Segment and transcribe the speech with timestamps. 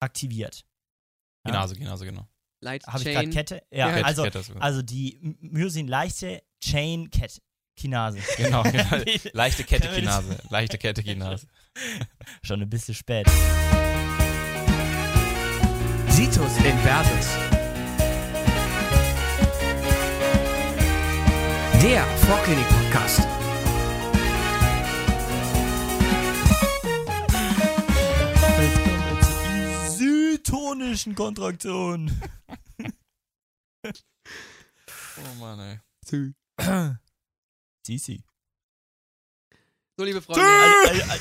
[0.00, 0.64] aktiviert.
[1.46, 1.52] Ja.
[1.52, 2.26] Kinase, Kinase, genau.
[2.62, 3.14] Light Habe ich Chain.
[3.14, 3.62] gerade Kette?
[3.70, 3.92] Ja, Ja.
[3.94, 4.62] Kette, also, Kette, sogar.
[4.62, 7.40] also die M- Myosin-leichte Chain-Kette.
[7.76, 8.18] Kinase.
[8.36, 8.84] genau, genau.
[9.32, 10.36] Leichte Kette, Kinase.
[10.50, 11.46] Leichte Kette, Kinase.
[12.42, 13.26] Schon ein bisschen spät.
[16.08, 17.28] Situs Inversus.
[21.82, 23.20] Der Vorklinik-Podcast.
[30.80, 32.10] Isotonischen Kontraktion.
[33.84, 35.80] Oh Mann, ey.
[37.86, 38.22] Sisi.
[39.98, 41.18] So, liebe Freunde, Ey, ey,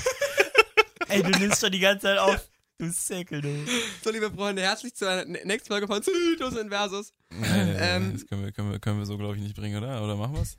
[1.09, 2.49] ey, du nimmst schon die ganze Zeit auf.
[2.77, 3.65] Du Säckel, du.
[4.01, 7.11] so, liebe Freunde, herzlich zur n- nächsten Folge von Zytus Inversus.
[7.29, 9.55] Nee, nee, nee, Ähm, das können wir, können wir, können wir so, glaube ich, nicht
[9.57, 10.01] bringen, oder?
[10.01, 10.57] Oder machen wir's?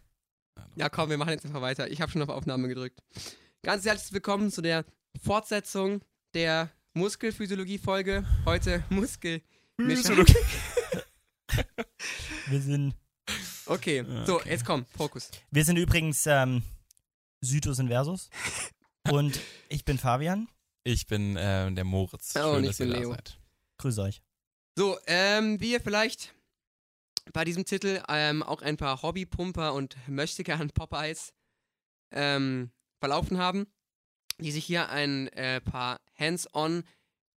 [0.76, 1.90] Ja, komm, wir machen jetzt einfach weiter.
[1.90, 3.00] Ich habe schon auf Aufnahme gedrückt.
[3.62, 4.84] Ganz herzlich willkommen zu der
[5.22, 6.02] Fortsetzung
[6.34, 8.24] der Muskelphysiologie-Folge.
[8.44, 9.42] Heute Muskel.
[9.76, 10.34] Physiologie.
[12.48, 12.94] Wir sind,
[13.66, 15.30] Okay, so, jetzt komm, Fokus.
[15.52, 16.62] wir sind übrigens ähm,
[17.40, 18.28] Sytus Inversus.
[19.08, 19.38] Und
[19.68, 20.48] ich bin Fabian.
[20.82, 22.34] Ich bin äh, der Moritz.
[22.36, 23.12] Oh, Schön, und ich dass ihr bin da Leo.
[23.12, 23.38] seid.
[23.78, 24.22] Grüße euch.
[24.76, 26.34] So, ähm, wie ihr vielleicht
[27.32, 31.32] bei diesem Titel ähm, auch ein paar Hobbypumper und Möchtegern Popeyes
[32.12, 33.66] ähm, verlaufen haben,
[34.38, 36.84] die sich hier ein äh, paar Hands-on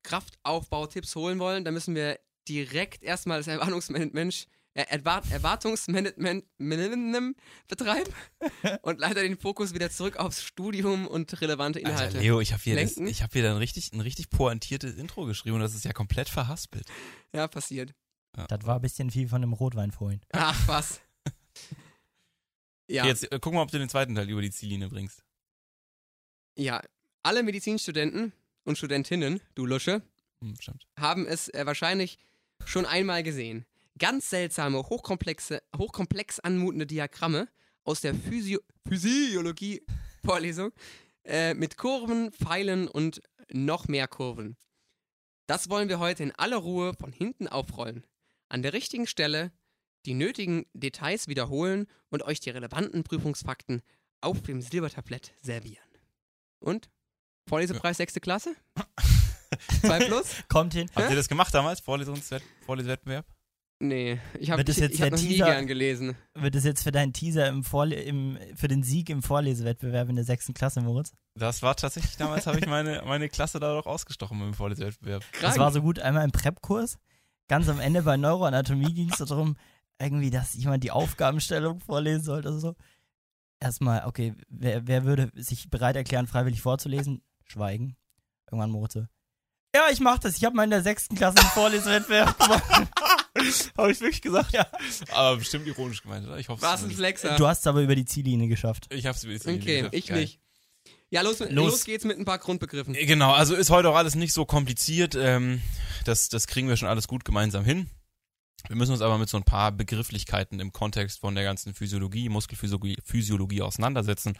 [0.03, 6.45] Kraftaufbau-Tipps holen wollen, dann müssen wir direkt erstmal das Erwartungsmanagement, äh, Erwart Erwartungsmanagement
[7.67, 8.13] betreiben
[8.81, 12.03] und leider den Fokus wieder zurück aufs Studium und relevante Inhalte.
[12.03, 13.07] Alter, Leo, ich habe hier, das, Lenken?
[13.07, 16.29] ich hab hier dann richtig, ein richtig pointiertes Intro geschrieben und das ist ja komplett
[16.29, 16.85] verhaspelt.
[17.33, 17.93] Ja, passiert.
[18.33, 20.21] Das war ein bisschen viel von dem Rotwein vorhin.
[20.31, 21.01] Ach, was.
[22.87, 23.03] ja.
[23.03, 25.23] Okay, jetzt äh, guck mal, ob du den zweiten Teil über die Ziellinie bringst.
[26.57, 26.81] Ja,
[27.21, 30.01] alle Medizinstudenten und Studentinnen, du Lusche,
[30.43, 30.55] Hm,
[30.99, 32.17] haben es äh, wahrscheinlich
[32.65, 33.65] schon einmal gesehen.
[33.97, 37.47] Ganz seltsame, hochkomplexe, hochkomplex anmutende Diagramme
[37.83, 40.71] aus der Physio Physiologie-Vorlesung
[41.23, 43.21] äh, mit Kurven, Pfeilen und
[43.51, 44.57] noch mehr Kurven.
[45.47, 48.05] Das wollen wir heute in aller Ruhe von hinten aufrollen.
[48.49, 49.51] An der richtigen Stelle
[50.05, 53.81] die nötigen Details wiederholen und euch die relevanten Prüfungsfakten
[54.19, 55.87] auf dem Silbertablett servieren.
[56.59, 56.89] Und?
[57.47, 58.55] Vorlesepreis sechste Klasse?
[59.81, 60.35] 2 plus?
[60.49, 60.89] Kommt hin.
[60.95, 61.79] Habt ihr das gemacht damals?
[61.79, 63.25] Vorlesungswett Vorlesewettbewerb?
[63.79, 65.45] Nee, ich habe das ich, jetzt ich hab noch nie Teaser?
[65.45, 66.15] gern gelesen.
[66.35, 70.15] Wird es jetzt für deinen Teaser im Vorle im, für den Sieg im Vorlesewettbewerb in
[70.15, 71.11] der sechsten Klasse, Moritz?
[71.35, 75.23] Das war tatsächlich, damals habe ich meine, meine Klasse da doch ausgestochen mit dem Vorlesewettbewerb.
[75.33, 75.57] Das Krank.
[75.57, 76.97] war so gut einmal im Prep-Kurs.
[77.49, 79.57] Ganz am Ende bei Neuroanatomie ging es darum,
[79.99, 82.75] irgendwie, dass jemand die Aufgabenstellung vorlesen sollte oder so.
[83.59, 87.21] Erstmal, okay, wer, wer würde sich bereit erklären, freiwillig vorzulesen?
[87.45, 87.95] Schweigen.
[88.51, 89.05] Irgendwann so,
[89.75, 90.37] Ja, ich mach das.
[90.37, 92.89] Ich habe mal in der sechsten Klasse einen Vorlesewettbewerb gemacht.
[93.77, 94.53] habe ich wirklich gesagt?
[94.53, 94.67] Ja.
[95.11, 96.37] Aber bestimmt ironisch gemeint, oder?
[96.37, 97.35] Ich hoffe Was ein Flexer.
[97.35, 98.87] Du hast es aber über die Ziellinie geschafft.
[98.93, 99.95] Ich hab's über die Ziellinie okay, geschafft.
[99.95, 100.19] ich Geil.
[100.21, 100.39] nicht.
[101.09, 101.51] Ja, los, los.
[101.51, 101.83] Los.
[101.85, 102.93] geht's mit ein paar Grundbegriffen.
[102.93, 105.13] Genau, also ist heute auch alles nicht so kompliziert.
[105.15, 105.61] Ähm,
[106.05, 107.87] das, das kriegen wir schon alles gut gemeinsam hin.
[108.67, 112.29] Wir müssen uns aber mit so ein paar Begrifflichkeiten im Kontext von der ganzen Physiologie,
[112.29, 114.37] Muskelphysiologie Physiologie auseinandersetzen.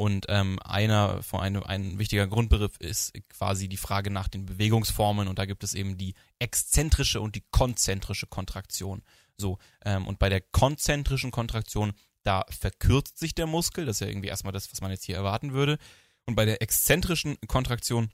[0.00, 5.28] Und ähm, einer von einem ein wichtiger Grundbegriff ist quasi die Frage nach den Bewegungsformen
[5.28, 9.02] und da gibt es eben die exzentrische und die konzentrische Kontraktion.
[9.36, 14.06] So ähm, und bei der konzentrischen Kontraktion da verkürzt sich der Muskel, das ist ja
[14.06, 15.76] irgendwie erstmal das, was man jetzt hier erwarten würde.
[16.24, 18.08] Und bei der exzentrischen Kontraktion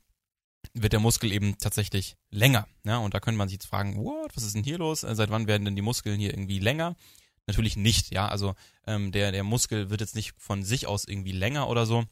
[0.75, 2.67] wird der Muskel eben tatsächlich länger.
[2.83, 5.05] Ja, und da könnte man sich jetzt fragen, what, was ist denn hier los?
[5.05, 6.97] Äh, Seit wann werden denn die Muskeln hier irgendwie länger?
[7.47, 8.29] Natürlich nicht, ja.
[8.29, 8.55] Also
[8.87, 12.05] ähm, der, der Muskel wird jetzt nicht von sich aus irgendwie länger oder so,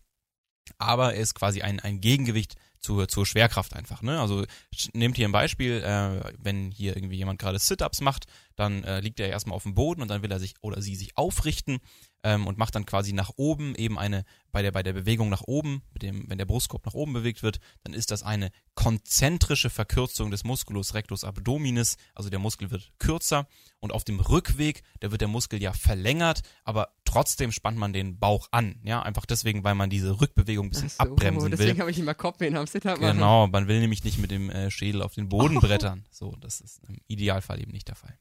[0.78, 4.02] aber er ist quasi ein, ein Gegengewicht zur, zur Schwerkraft einfach.
[4.02, 4.20] Ne?
[4.20, 4.44] Also
[4.92, 9.20] nehmt hier ein Beispiel, äh, wenn hier irgendwie jemand gerade Sit-Ups macht, dann äh, liegt
[9.20, 11.80] er erstmal auf dem Boden und dann will er sich oder sie sich aufrichten
[12.24, 15.42] ähm, und macht dann quasi nach oben eben eine, bei der, bei der Bewegung nach
[15.42, 19.70] oben, mit dem, wenn der Brustkorb nach oben bewegt wird, dann ist das eine konzentrische
[19.70, 23.46] Verkürzung des Musculus rectus abdominis, also der Muskel wird kürzer
[23.78, 28.18] und auf dem Rückweg, da wird der Muskel ja verlängert, aber trotzdem spannt man den
[28.18, 31.58] Bauch an, ja, einfach deswegen, weil man diese Rückbewegung ein bisschen so, abbremsen will.
[31.58, 33.00] deswegen habe ich immer Kopfwehen am machen.
[33.00, 36.06] Genau, man will nämlich nicht mit dem äh, Schädel auf den Boden brettern.
[36.10, 38.18] So, das ist im Idealfall eben nicht der Fall.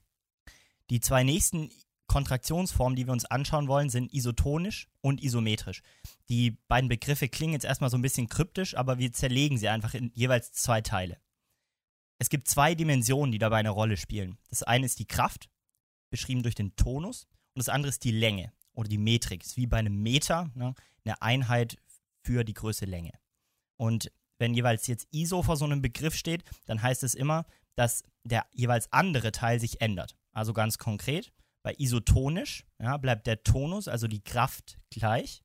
[0.90, 1.72] Die zwei nächsten
[2.14, 5.82] Kontraktionsformen, die wir uns anschauen wollen, sind isotonisch und isometrisch.
[6.30, 9.96] Die beiden Begriffe klingen jetzt erstmal so ein bisschen kryptisch, aber wir zerlegen sie einfach
[9.96, 11.18] in jeweils zwei Teile.
[12.20, 14.38] Es gibt zwei Dimensionen, die dabei eine Rolle spielen.
[14.52, 15.50] Das eine ist die Kraft,
[16.12, 17.24] beschrieben durch den Tonus,
[17.56, 19.42] und das andere ist die Länge oder die Metrik.
[19.42, 21.78] Das ist wie bei einem Meter, ne, eine Einheit
[22.22, 23.14] für die Größe Länge.
[23.76, 28.04] Und wenn jeweils jetzt ISO vor so einem Begriff steht, dann heißt es immer, dass
[28.24, 30.16] der jeweils andere Teil sich ändert.
[30.32, 31.34] Also ganz konkret,
[31.64, 35.42] bei isotonisch ja, bleibt der Tonus, also die Kraft gleich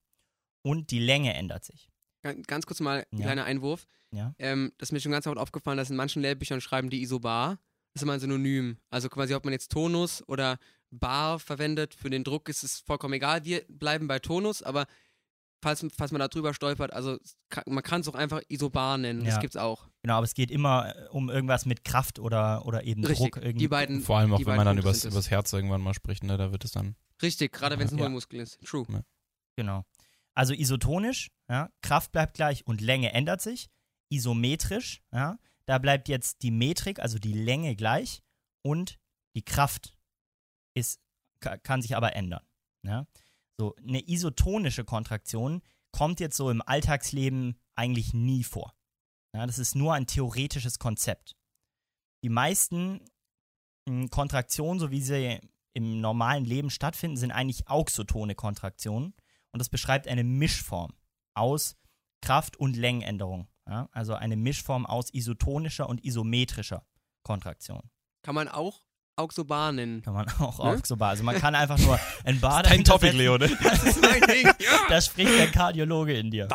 [0.62, 1.88] und die Länge ändert sich.
[2.23, 3.25] Gan- Ganz kurz mal ein Ja.
[3.26, 3.87] kleiner Einwurf.
[4.11, 4.35] Ja.
[4.38, 7.59] Ähm, das ist mir schon ganz oft aufgefallen, dass in manchen Lehrbüchern schreiben die Isobar.
[7.94, 8.79] Das ist immer ein Synonym.
[8.91, 10.59] Also quasi, ob man jetzt Tonus oder
[10.91, 13.44] Bar verwendet, für den Druck ist es vollkommen egal.
[13.44, 14.87] Wir bleiben bei Tonus, aber
[15.62, 18.99] falls, falls man da drüber stolpert, also es kann, man kann es auch einfach Isobar
[18.99, 19.25] nennen.
[19.25, 19.40] Das Ja.
[19.40, 19.88] gibt's auch.
[20.02, 23.32] Genau, aber es geht immer äh, um irgendwas mit Kraft oder, oder eben Richtig.
[23.32, 23.37] Druck.
[23.43, 23.58] Irgendwie.
[23.58, 24.00] Die beiden.
[24.00, 25.12] Vor allem auch, die wenn beiden man dann übers, es.
[25.12, 26.94] übers Herz irgendwann mal spricht, ne, da wird es dann.
[27.22, 28.43] Richtig, gerade wenn es ein Ja.
[28.43, 28.60] Ist.
[28.64, 28.87] True.
[29.56, 29.84] Genau.
[30.34, 33.69] Also isotonisch, ja, Kraft bleibt gleich und Länge ändert sich.
[34.11, 38.22] Isometrisch, ja, da bleibt jetzt die Metrik, also die Länge gleich
[38.62, 38.99] und
[39.34, 39.94] die Kraft
[40.75, 41.00] ist,
[41.40, 42.43] ka- kann sich aber ändern.
[42.87, 43.06] Ja.
[43.60, 48.75] So, eine isotonische Kontraktion kommt jetzt so im Alltagsleben eigentlich nie vor.
[49.34, 51.37] Ja, das ist nur ein theoretisches Konzept.
[52.22, 53.00] Die meisten
[53.88, 55.40] mh, Kontraktionen, so wie sie
[55.75, 59.14] im normalen Leben stattfinden, sind eigentlich auxotone Kontraktionen.
[59.52, 60.93] Und das beschreibt eine Mischform
[61.34, 61.76] aus
[62.20, 63.49] Kraft- und Längenänderung.
[63.66, 63.88] Ja?
[63.93, 66.87] Also eine Mischform aus isotonischer und isometrischer
[67.22, 67.90] Kontraktion.
[68.22, 68.88] Kann man auch
[69.19, 70.03] Auxobar nennen.
[70.03, 71.11] Kann man auch Ne?
[71.11, 73.11] Also man kann einfach nur ein Bad Dein Topic.
[73.11, 73.49] Leo, ne?
[73.62, 74.47] Das ist mein Ding.
[74.61, 74.79] Ja.
[74.88, 76.49] Da spricht der Kardiologe in dir.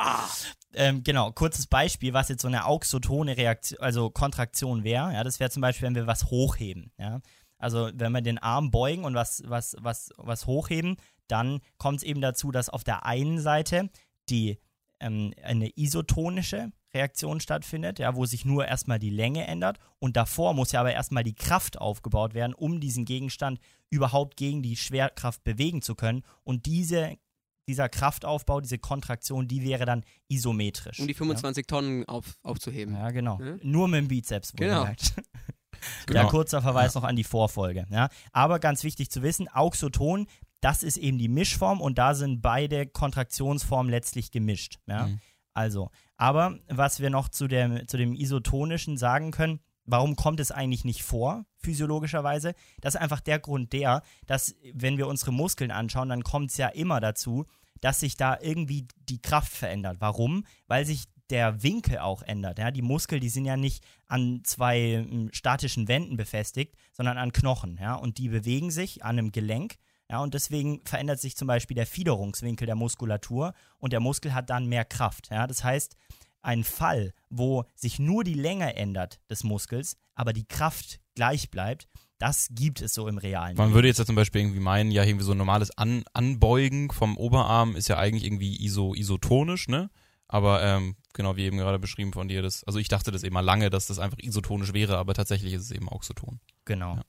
[0.74, 5.14] Ähm, genau, kurzes Beispiel, was jetzt so eine auxotone Reaktion, also Kontraktion wäre.
[5.14, 6.92] Ja, das wäre zum Beispiel, wenn wir was hochheben.
[6.98, 7.22] Ja?
[7.58, 12.04] Also wenn wir den Arm beugen und was, was, was, was hochheben, dann kommt es
[12.04, 13.90] eben dazu, dass auf der einen Seite
[14.30, 14.60] die
[15.00, 20.54] ähm, eine isotonische Reaktion stattfindet, ja, wo sich nur erstmal die Länge ändert und davor
[20.54, 23.60] muss ja aber erstmal die Kraft aufgebaut werden, um diesen Gegenstand
[23.90, 26.24] überhaupt gegen die Schwerkraft bewegen zu können.
[26.44, 27.18] Und diese,
[27.68, 31.00] dieser Kraftaufbau, diese Kontraktion, die wäre dann isometrisch.
[31.00, 32.50] Um die 25 Tonnen auf, ja?
[32.50, 32.96] aufzuheben.
[32.96, 33.40] ja, genau.
[33.42, 33.56] Ja.
[33.62, 34.88] Nur mit dem Bizeps, Genau.
[36.06, 36.22] Genau.
[36.22, 37.86] Ja, kurzer Verweis noch an die Vorfolge.
[37.90, 38.08] Ja.
[38.32, 40.28] Aber ganz wichtig zu wissen, Auxoton,
[40.64, 44.80] das ist eben die Mischform und da sind beide Kontraktionsformen letztlich gemischt.
[44.88, 45.08] Ja.
[45.08, 45.20] Mhm.
[45.54, 50.52] Also, aber was wir noch zu dem, zu dem Isotonischen sagen können, warum kommt es
[50.52, 52.56] eigentlich nicht vor, physiologischerweise?
[52.82, 56.58] Das ist einfach der Grund der, dass wenn wir unsere Muskeln anschauen, dann kommt es
[56.58, 57.46] ja immer dazu,
[57.82, 59.98] dass sich da irgendwie die Kraft verändert.
[60.00, 60.46] Warum?
[60.68, 62.60] Weil sich der Winkel auch ändert.
[62.60, 62.72] Ja?
[62.72, 67.78] Die Muskeln, die sind ja nicht an zwei ähm, statischen Wänden befestigt, sondern an Knochen.
[67.82, 67.96] Ja?
[67.96, 69.76] Und die bewegen sich an einem Gelenk.
[70.14, 74.52] Ja, und deswegen verändert sich zum Beispiel der Fiederungswinkel der Muskulatur und der Muskel hat
[74.52, 75.32] dann mehr Kraft.
[75.32, 75.48] Ja?
[75.48, 75.98] Das heißt,
[76.44, 81.88] ein Fall, wo sich nur die Länge ändert des Muskels, aber die Kraft gleich bleibt,
[82.20, 83.74] das gibt es so im realen Man Leben.
[83.74, 87.18] würde jetzt ja zum Beispiel irgendwie meinen, ja, irgendwie so ein normales An Anbeugen vom
[87.18, 89.90] Oberarm ist ja eigentlich irgendwie iso isotonisch, ne?
[90.28, 93.34] Aber ähm, genau wie eben gerade beschrieben von dir, das, also ich dachte das eben
[93.34, 96.40] mal lange, dass das einfach isotonisch wäre, aber tatsächlich ist es eben auxoton.
[96.66, 96.98] Genau.
[96.98, 97.02] Ja.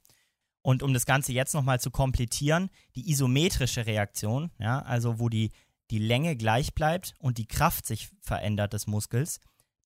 [0.65, 5.51] Und um das Ganze jetzt nochmal zu komplettieren, die isometrische Reaktion, ja, also wo die,
[5.91, 9.41] die Länge gleich bleibt und die Kraft sich verändert des Muskels,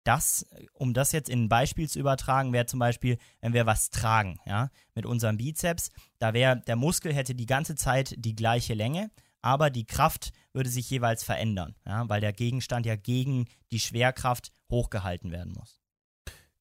[0.05, 3.91] das, um das jetzt in ein Beispiel zu übertragen, wäre zum Beispiel, wenn wir was
[3.91, 5.91] tragen, ja, mit unserem Bizeps,
[6.21, 9.11] da wäre, der Muskel hätte die ganze Zeit die gleiche Länge,
[9.43, 14.53] aber die Kraft würde sich jeweils verändern, ja, weil der Gegenstand ja gegen die Schwerkraft
[14.71, 15.78] hochgehalten werden muss.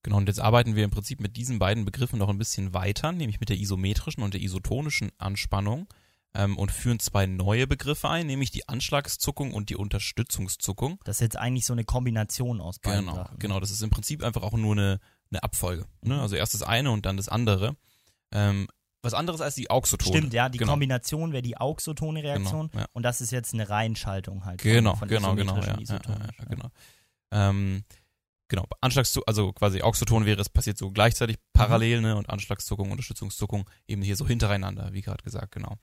[0.08, 3.12] Genau, und jetzt arbeiten wir im Prinzip mit diesen beiden Begriffen noch ein bisschen weiter,
[3.12, 5.86] nämlich mit der isometrischen und der isotonischen Anspannung
[6.34, 11.00] ähm, und führen zwei neue Begriffe ein, nämlich die Anschlagszuckung und die Unterstützungszuckung.
[11.04, 13.38] Das ist jetzt eigentlich so eine Kombination aus beiden Genau, Sachen.
[13.40, 13.60] genau.
[13.60, 15.86] Das ist im Prinzip einfach auch nur eine, eine Abfolge.
[16.02, 16.10] Mhm.
[16.12, 16.22] Ne?
[16.22, 17.76] Also erst das eine und dann das andere.
[18.32, 18.68] Ähm,
[19.02, 20.18] was anderes als die Auxotone.
[20.18, 20.72] Stimmt, ja, die genau.
[20.72, 22.90] Kombination wäre die auxotone Reaktion Genau, ja.
[22.94, 24.62] und das ist jetzt eine Reihenschaltung halt.
[24.62, 26.00] von- Genau, von genau, genau, ja, ja,
[26.50, 26.70] genau.
[27.32, 27.84] Ähm,
[28.48, 33.70] genau, Anschlagszuckung, also quasi Auxoton wäre, es passiert so gleichzeitig parallel, ne, und Anschlagszuckung, Unterstützungszuckung
[33.88, 35.78] eben hier so hintereinander, wie gerade gesagt, genau.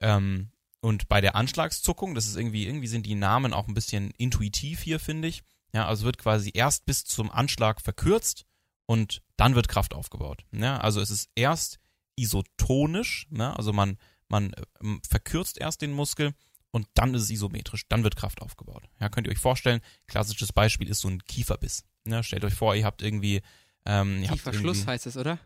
[0.00, 4.10] Ähm, und bei der Anschlagszuckung, das ist irgendwie, irgendwie sind die Namen auch ein bisschen
[4.18, 5.42] intuitiv hier, finde ich.
[5.72, 8.44] Ja, also wird quasi erst bis zum Anschlag verkürzt
[8.86, 10.44] und dann wird Kraft aufgebaut.
[10.52, 11.80] Ja, also es ist erst
[12.16, 16.34] isotonisch, ne, also man, man ähm, verkürzt erst den Muskel
[16.70, 18.84] und dann ist es isometrisch, dann wird Kraft aufgebaut.
[19.00, 21.84] Ja, könnt ihr euch vorstellen, klassisches Beispiel ist so ein Kieferbiss.
[22.06, 23.40] Ja, stellt euch vor, ihr habt irgendwie
[23.86, 25.38] ähm, ihr habt Kieferschluss irgendwie- heißt es, oder?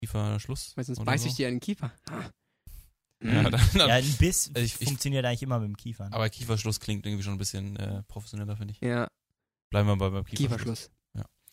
[0.00, 0.76] Kieferschluss.
[0.76, 1.28] Weil sonst beiß so.
[1.28, 1.92] ich dir an den Kiefer.
[2.10, 2.22] Ah.
[3.22, 3.50] Ja, Mhm.
[3.50, 6.08] dann, dann, Ja, ein Biss Ich- ich- funktioniert eigentlich immer mit dem Kiefer.
[6.08, 6.14] ne?
[6.14, 8.80] aber Kieferschluss klingt irgendwie schon ein bisschen äh, professioneller, finde ich.
[8.80, 9.06] ja,
[9.70, 10.90] Bleiben wir bei beim Kieferschluss.
[10.90, 10.90] Kieferschluss.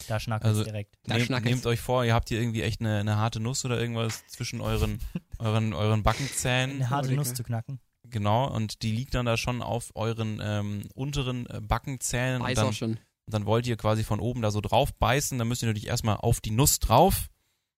[0.07, 0.95] Da schnackelt Also- es direkt.
[1.03, 1.65] Da Nehmt, schnack nehmt es.
[1.65, 4.97] euch vor, ihr habt hier irgendwie echt eine, eine harte Nuss oder irgendwas zwischen euren,
[5.39, 6.77] euren, euren Backenzähnen.
[6.77, 7.79] Eine harte Oh, Nuss zu knacken.
[8.07, 12.41] Genau, und die liegt dann da schon auf euren ähm, unteren äh, Backenzähnen.
[12.41, 12.99] Weiß und auch dann,
[13.33, 16.17] dann wollt ihr quasi von oben da so drauf beißen, dann müsst ihr natürlich erstmal
[16.17, 17.29] auf die Nuss drauf,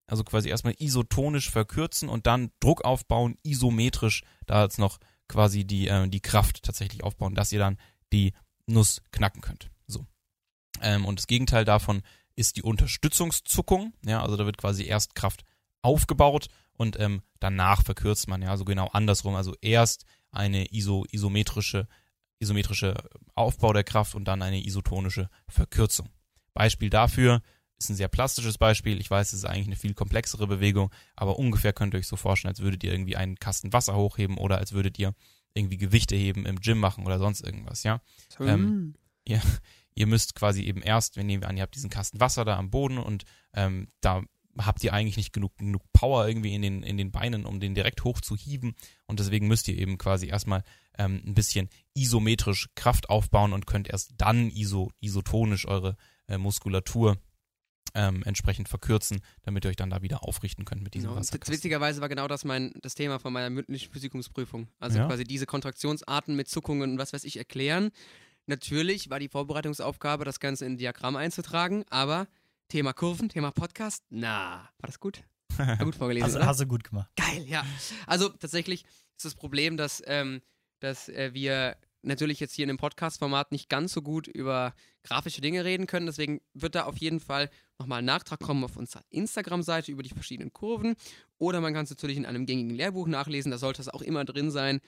[0.08, 5.88] also quasi erstmal isotonisch verkürzen und dann Druck aufbauen, isometrisch, da jetzt noch quasi die,
[5.88, 7.78] äh, die Kraft tatsächlich aufbauen, dass ihr dann
[8.12, 8.34] die
[8.66, 9.70] Nuss knacken könnt.
[9.88, 10.06] So.
[10.82, 12.02] Ähm, und das Gegenteil davon
[12.36, 13.94] ist die Unterstützungszuckung.
[14.06, 15.44] Ja, also da wird quasi erst Kraft
[15.82, 18.42] aufgebaut und ähm, danach verkürzt man.
[18.42, 19.36] Ja, so genau andersrum.
[19.36, 21.88] Also erst eine iso, isometrische,
[22.42, 22.96] isometrische
[23.36, 26.10] Aufbau der Kraft und dann eine isotonische Verkürzung.
[26.54, 27.42] Beispiel dafür
[27.78, 29.00] ist ein sehr plastisches Beispiel.
[29.00, 32.16] Ich weiß, es ist eigentlich eine viel komplexere Bewegung, aber ungefähr könnt ihr euch so
[32.16, 35.14] vorstellen, als würdet ihr irgendwie einen Kasten Wasser hochheben oder als würdet ihr
[35.54, 38.02] irgendwie Gewichte heben im Gym machen oder sonst irgendwas, ja.
[38.40, 38.96] Ähm,
[39.26, 39.42] ihr,
[39.96, 42.58] ihr müsst quasi eben erst, wenn nehmen wir an, ihr habt diesen Kasten Wasser da
[42.58, 44.22] am Boden und ähm, da
[44.58, 47.76] habt ihr eigentlich nicht genug, genug Power irgendwie in den, in den Beinen, um den
[47.76, 48.76] direkt hoch zu hieben.
[49.08, 50.64] Und deswegen müsst ihr eben quasi erstmal
[50.98, 55.96] ähm, ein bisschen isometrisch Kraft aufbauen und könnt erst dann iso, isotonisch eure
[56.28, 57.18] äh, Muskulatur
[57.94, 61.20] ähm, entsprechend verkürzen, damit ihr euch dann da wieder aufrichten könnt mit diesem Genau.
[61.20, 61.54] Wasserkasten.
[61.56, 64.68] Witzigerweise war genau das mein das Thema von meiner mündlichen Physikumsprüfung.
[64.80, 65.08] Also Ja.
[65.08, 67.92] quasi diese Kontraktionsarten mit Zuckungen und was weiß ich erklären.
[68.48, 72.28] Natürlich war die Vorbereitungsaufgabe, das Ganze in ein Diagramm einzutragen, aber
[72.72, 75.26] Thema Kurven, Thema Podcast, na, war das gut?
[75.58, 76.46] War gut vorgelesen, Hast, oder?
[76.46, 77.12] hast du gut gemacht.
[77.18, 77.66] Geil, ja.
[78.08, 78.86] Also tatsächlich
[79.18, 80.42] ist das Problem, dass, ähm,
[80.80, 84.74] dass äh, wir natürlich jetzt hier in dem Podcast-Format nicht ganz so gut über
[85.04, 86.06] grafische Dinge reden können.
[86.06, 90.08] Deswegen wird da auf jeden Fall nochmal ein Nachtrag kommen auf unserer Instagram-Seite über die
[90.08, 90.96] verschiedenen Kurven.
[91.40, 93.52] Oder man kann es natürlich in einem gängigen Lehrbuch nachlesen.
[93.52, 94.80] Da sollte es auch immer drin sein,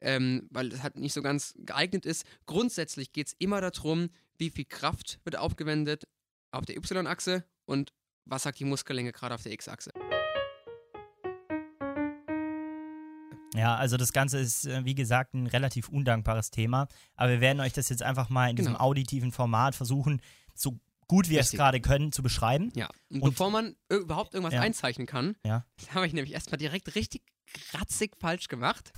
[0.00, 2.24] ähm, weil es halt nicht so ganz geeignet ist.
[2.46, 4.08] Grundsätzlich geht es immer darum,
[4.38, 6.08] wie viel Kraft wird aufgewendet
[6.50, 7.92] auf der Y-Achse und
[8.24, 9.90] was sagt die Muskellänge gerade auf der X-Achse.
[13.54, 16.86] Ja, also das Ganze ist, äh, wie gesagt, ein relativ undankbares Thema.
[17.16, 18.84] Aber wir werden euch das jetzt einfach mal in diesem Genau.
[18.84, 20.20] auditiven Format versuchen,
[20.54, 20.78] so
[21.08, 22.70] gut wir es gerade können, zu beschreiben.
[22.76, 24.60] Ja, und, Und- bevor man überhaupt irgendwas Ja.
[24.60, 25.64] einzeichnen kann, Ja.
[25.94, 27.22] habe ich nämlich erstmal direkt richtig
[27.70, 28.92] kratzig falsch gemacht.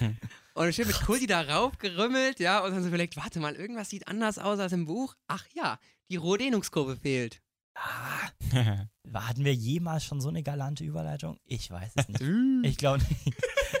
[0.54, 4.06] und schön mit Kulti da raufgerümmelt, ja, und dann so überlegt, warte mal, irgendwas sieht
[4.08, 5.14] anders aus als im Buch.
[5.26, 5.78] Ach ja,
[6.10, 7.40] die Rohdehnungskurve fehlt.
[7.76, 8.28] Ah,
[9.14, 11.38] hatten wir jemals schon so eine galante Überleitung?
[11.44, 12.20] Ich weiß es nicht.
[12.62, 13.36] Ich glaube nicht.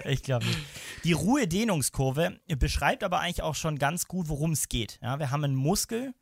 [0.06, 0.58] Ich glaube nicht.
[1.04, 4.98] Die Ruhedehnungskurve beschreibt aber eigentlich auch schon ganz gut, worum es geht.
[5.02, 6.12] Ja, wir haben einen Muskel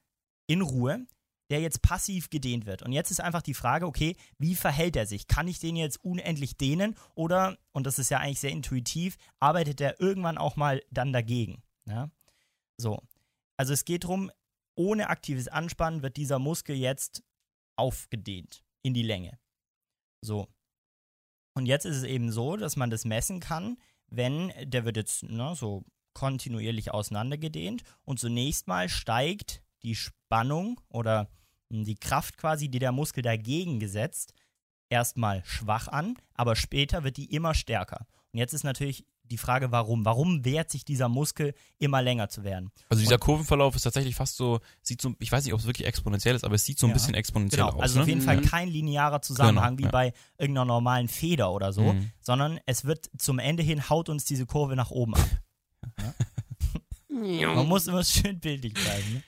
[0.47, 1.07] in Ruhe,
[1.53, 2.83] der jetzt passiv gedehnt wird.
[2.83, 5.27] Und jetzt ist einfach die Frage, okay, wie verhält er sich?
[5.27, 9.79] Kann ich den jetzt unendlich dehnen oder, und das ist ja eigentlich sehr intuitiv, arbeitet
[9.83, 11.63] er irgendwann auch mal dann dagegen?
[11.85, 12.11] Ja?
[12.79, 13.03] So.
[13.59, 14.31] Also es geht darum,
[14.77, 17.23] ohne aktives Anspannen wird dieser Muskel jetzt
[17.77, 19.39] aufgedehnt in die Länge.
[20.23, 20.49] So.
[21.53, 25.25] Und jetzt ist es eben so, dass man das messen kann, wenn der wird jetzt
[25.25, 31.29] ne, so kontinuierlich auseinandergedehnt und zunächst mal steigt die Spannung oder
[31.73, 34.35] die Kraft quasi, die der Muskel dagegen gesetzt,
[34.91, 38.07] erstmal schwach an, aber später wird die immer stärker.
[38.33, 40.05] Und jetzt ist natürlich die Frage, warum?
[40.05, 42.71] Warum wehrt sich dieser Muskel immer länger zu werden?
[42.91, 45.87] Also dieser Kurvenverlauf ist tatsächlich fast so, sieht so, ich weiß nicht, ob es wirklich
[45.87, 46.95] exponentiell ist, aber es sieht so ein Ja.
[46.95, 47.81] bisschen exponentiell Genau, aus.
[47.83, 48.03] also ne?
[48.03, 48.45] auf jeden Fall Mhm.
[48.45, 49.91] kein linearer Zusammenhang Genau, wie ja.
[49.91, 52.11] bei irgendeiner normalen Feder oder so, Mhm.
[52.21, 55.29] sondern es wird zum Ende hin haut uns diese Kurve nach oben ab.
[57.09, 59.13] Man muss immer schön bildlich bleiben.
[59.15, 59.23] Ne?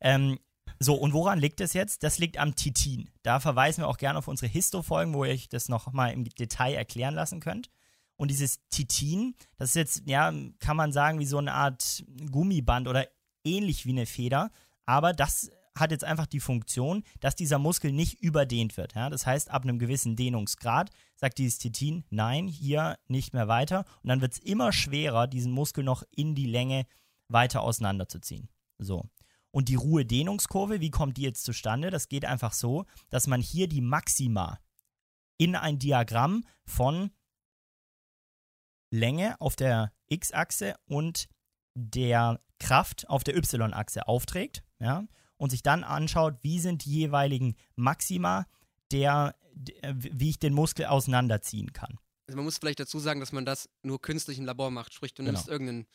[0.00, 0.38] Ähm,
[0.78, 2.02] so, und woran liegt das jetzt?
[2.02, 3.10] Das liegt am Titin.
[3.22, 6.24] Da verweisen wir auch gerne auf unsere Histo-Folgen, wo ihr euch das noch mal im
[6.24, 7.70] Detail erklären lassen könnt.
[8.16, 12.88] Und dieses Titin, das ist jetzt, ja, kann man sagen, wie so eine Art Gummiband
[12.88, 13.06] oder
[13.44, 14.50] ähnlich wie eine Feder.
[14.86, 18.94] Aber das hat jetzt einfach die Funktion, dass dieser Muskel nicht überdehnt wird.
[18.94, 19.10] Ja?
[19.10, 23.84] Das heißt, ab einem gewissen Dehnungsgrad sagt dieses Titin, nein, hier nicht mehr weiter.
[24.02, 26.86] Und dann wird es immer schwerer, diesen Muskel noch in die Länge
[27.28, 28.48] weiter auseinanderzuziehen.
[28.78, 29.08] So.
[29.56, 31.88] Und die Ruhedehnungskurve, wie kommt die jetzt zustande?
[31.90, 34.60] Das geht einfach so, dass man hier die Maxima
[35.38, 37.10] in ein Diagramm von
[38.90, 41.30] Länge auf der X-Achse und
[41.74, 45.06] der Kraft auf der Y-Achse aufträgt, ja,
[45.38, 48.44] und sich dann anschaut, wie sind die jeweiligen Maxima,
[48.92, 51.98] der, der, wie ich den Muskel auseinanderziehen kann.
[52.26, 54.92] Also man muss vielleicht dazu sagen, dass man das nur künstlich im Labor macht.
[54.92, 55.32] Sprich, du Genau.
[55.32, 55.86] nimmst irgendein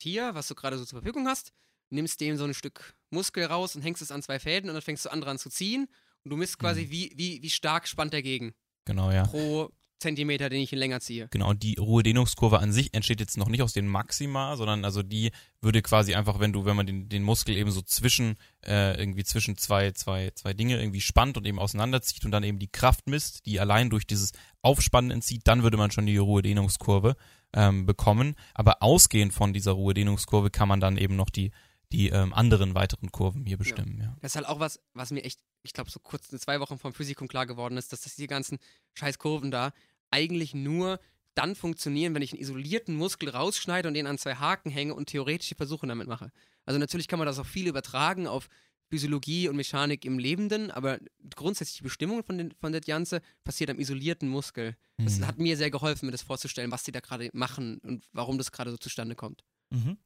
[0.00, 1.54] Tier, was du gerade so zur Verfügung hast,
[1.90, 4.82] nimmst dem so ein Stück Muskel raus und hängst es an zwei Fäden und dann
[4.82, 5.86] fängst du an dran zu ziehen
[6.24, 6.90] und du misst quasi, Mhm.
[6.90, 8.52] wie, wie, wie stark spannt er gegen
[8.84, 9.24] Genau, ja.
[9.24, 11.26] pro Zentimeter, den ich ihn länger ziehe.
[11.30, 15.30] Genau, die Ruhedehnungskurve an sich entsteht jetzt noch nicht aus den Maxima, sondern also die
[15.62, 19.24] würde quasi einfach, wenn du, wenn man den, den Muskel eben so zwischen, äh, irgendwie
[19.24, 23.08] zwischen zwei, zwei, zwei Dinge irgendwie spannt und eben auseinanderzieht und dann eben die Kraft
[23.08, 27.16] misst, die allein durch dieses Aufspannen entzieht, dann würde man schon die Ruhedehnungskurve
[27.54, 28.34] ähm, bekommen.
[28.52, 31.52] Aber ausgehend von dieser Ruhedehnungskurve kann man dann eben noch die,
[31.92, 34.00] die ähm, anderen weiteren Kurven hier bestimmen.
[34.00, 34.16] Ja.
[34.20, 36.78] Das ist halt auch was, was mir echt, ich glaube, so kurz in zwei Wochen
[36.78, 38.58] vom Physikum klar geworden ist, dass das die ganzen
[38.94, 39.72] scheiß Kurven da
[40.10, 41.00] eigentlich nur
[41.34, 45.06] dann funktionieren, wenn ich einen isolierten Muskel rausschneide und den an zwei Haken hänge und
[45.06, 46.32] theoretische Versuche damit mache.
[46.64, 48.48] Also natürlich kann man das auch viel übertragen auf
[48.88, 50.98] Physiologie und Mechanik im Lebenden, aber
[51.34, 54.76] grundsätzlich die Bestimmung von, den, von der Ganze passiert am isolierten Muskel.
[54.96, 55.26] Das Mhm.
[55.26, 58.52] hat mir sehr geholfen, mir das vorzustellen, was die da gerade machen und warum das
[58.52, 59.44] gerade so zustande kommt.
[59.70, 59.98] Mhm.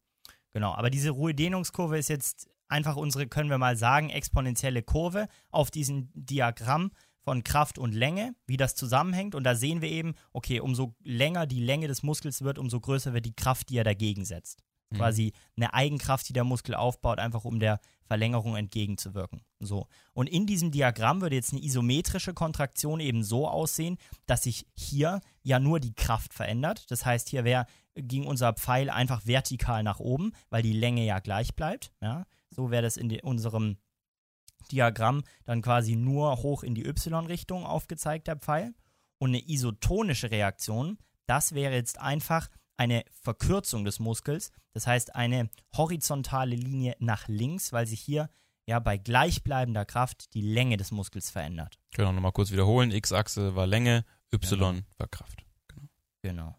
[0.53, 5.71] Genau, aber diese Ruhedehnungskurve ist jetzt einfach unsere, können wir mal sagen, exponentielle Kurve auf
[5.71, 6.91] diesem Diagramm
[7.23, 9.35] von Kraft und Länge, wie das zusammenhängt.
[9.35, 13.13] Und da sehen wir eben, okay, umso länger die Länge des Muskels wird, umso größer
[13.13, 14.63] wird die Kraft, die er dagegen setzt.
[14.91, 14.97] Mhm.
[14.97, 19.45] Quasi eine Eigenkraft, die der Muskel aufbaut, einfach um der Verlängerung entgegenzuwirken.
[19.61, 19.87] So.
[20.15, 25.21] Und in diesem Diagramm würde jetzt eine isometrische Kontraktion eben so aussehen, dass sich hier
[25.45, 26.91] ja nur die Kraft verändert.
[26.91, 31.21] Das heißt, hier wäre ging unser Pfeil einfach vertikal nach oben, weil die Länge ja
[31.21, 31.93] gleich bleibt.
[32.01, 32.27] Ja?
[32.51, 33.77] So wäre das in unserem
[34.73, 38.75] Diagramm dann quasi nur hoch in die Y-Richtung aufgezeigt, der Pfeil.
[39.19, 42.49] Und eine isotonische Reaktion, das wäre jetzt einfach
[42.81, 48.31] eine Verkürzung des Muskels, das heißt eine horizontale Linie nach links, weil sich hier
[48.65, 51.79] ja bei gleichbleibender Kraft die Länge des Muskels verändert.
[51.91, 52.91] Genau, nochmal kurz wiederholen.
[52.91, 54.87] X-Achse war Länge, Y Genau.
[54.97, 55.45] war Kraft.
[56.23, 56.59] Genau.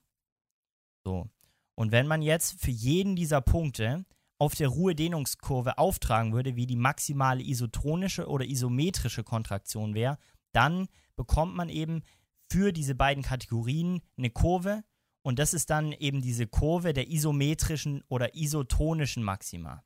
[1.03, 1.27] So.
[1.73, 4.05] Und wenn man jetzt für jeden dieser Punkte
[4.37, 10.19] auf der Ruhedehnungskurve auftragen würde, wie die maximale isotonische oder isometrische Kontraktion wäre,
[10.51, 12.03] dann bekommt man eben
[12.51, 14.83] für diese beiden Kategorien eine Kurve
[15.23, 19.83] und das ist dann eben diese Kurve der isometrischen oder isotonischen Maxima.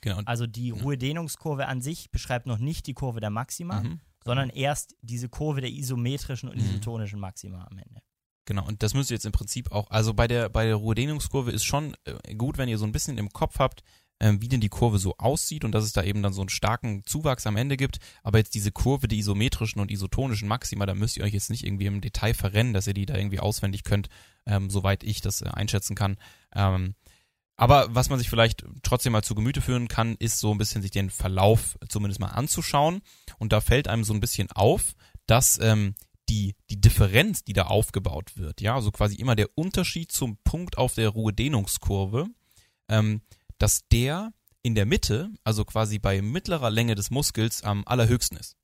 [0.00, 0.18] Genau.
[0.18, 0.70] und- Also die.
[0.72, 4.00] Ruhedehnungskurve an sich beschreibt noch nicht die Kurve der Maxima, Mhm.
[4.24, 6.64] sondern erst diese Kurve der isometrischen und Mhm.
[6.64, 8.02] isotonischen Maxima am Ende.
[8.46, 11.52] Genau, und das müsst ihr jetzt im Prinzip auch, also bei der, bei der Ruhedehnungskurve
[11.52, 13.84] ist schon äh, gut, wenn ihr so ein bisschen im Kopf habt,
[14.20, 17.04] wie denn die Kurve so aussieht und dass es da eben dann so einen starken
[17.06, 17.98] Zuwachs am Ende gibt.
[18.22, 21.64] Aber jetzt diese Kurve, die isometrischen und isotonischen Maxima, da müsst ihr euch jetzt nicht
[21.64, 24.08] irgendwie im Detail verrennen, dass ihr die da irgendwie auswendig könnt,
[24.46, 26.18] ähm, soweit ich das äh, einschätzen kann.
[26.54, 26.94] Ähm,
[27.56, 30.80] aber was man sich vielleicht trotzdem mal zu Gemüte führen kann, ist so ein bisschen
[30.80, 33.02] sich den Verlauf zumindest mal anzuschauen.
[33.38, 34.94] Und da fällt einem so ein bisschen auf,
[35.26, 35.94] dass ähm,
[36.30, 40.78] die, die Differenz, die da aufgebaut wird, ja, also quasi immer der Unterschied zum Punkt
[40.78, 42.28] auf der Ruhedehnungskurve,
[42.88, 43.20] ähm,
[43.60, 48.56] dass der in der Mitte, also quasi bei mittlerer Länge des Muskels, am allerhöchsten ist.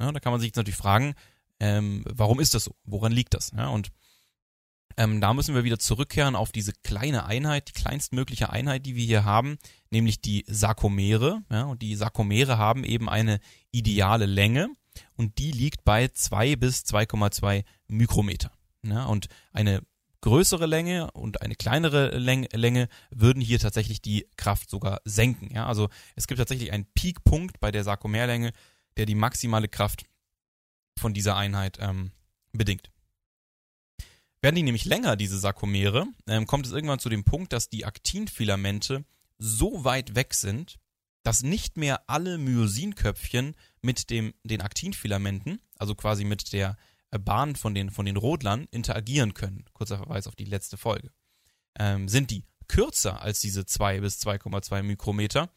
[0.00, 1.14] Ja, da kann man sich jetzt natürlich fragen,
[1.60, 2.74] ähm, warum ist das so?
[2.84, 3.52] Woran liegt das?
[3.56, 3.90] Ja, und
[4.96, 9.04] ähm, da müssen wir wieder zurückkehren auf diese kleine Einheit, die kleinstmögliche Einheit, die wir
[9.04, 9.56] hier haben,
[9.90, 11.42] nämlich die Sarkomere.
[11.50, 14.68] Ja, und die Sarkomere haben eben eine ideale Länge
[15.16, 18.52] und die liegt bei 2 bis 2,2 Mikrometer.
[18.84, 19.82] Ja, und eine
[20.22, 25.52] größere Länge und eine kleinere Läng Länge würden hier tatsächlich die Kraft sogar senken.
[25.52, 28.52] Ja, also es gibt tatsächlich einen Peakpunkt bei der Sarkomerlänge,
[28.96, 30.04] der die maximale Kraft
[30.98, 32.12] von dieser Einheit ähm,
[32.52, 32.90] bedingt.
[34.40, 37.84] Werden die nämlich länger, diese Sarkomere, ähm, kommt es irgendwann zu dem Punkt, dass die
[37.84, 39.04] Aktinfilamente
[39.38, 40.78] so weit weg sind,
[41.22, 46.76] dass nicht mehr alle Myosinköpfchen mit dem, den Aktinfilamenten, also quasi mit der
[47.12, 49.64] äh, Bahn von den, von den Rodlern, interagieren können.
[49.72, 51.12] Kurzer Verweis auf die letzte Folge.
[51.78, 55.50] Ähm, sind die kürzer als diese 2 bis 2,2 Mikrometer,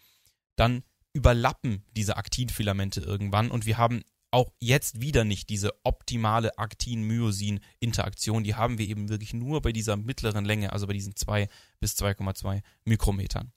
[0.55, 8.43] dann überlappen diese Aktinfilamente irgendwann und wir haben auch jetzt wieder nicht diese optimale Aktin-Myosin-Interaktion.
[8.43, 11.47] Die haben wir eben wirklich nur bei dieser mittleren Länge, also bei diesen 2
[11.79, 13.53] bis 2,2 Mikrometern.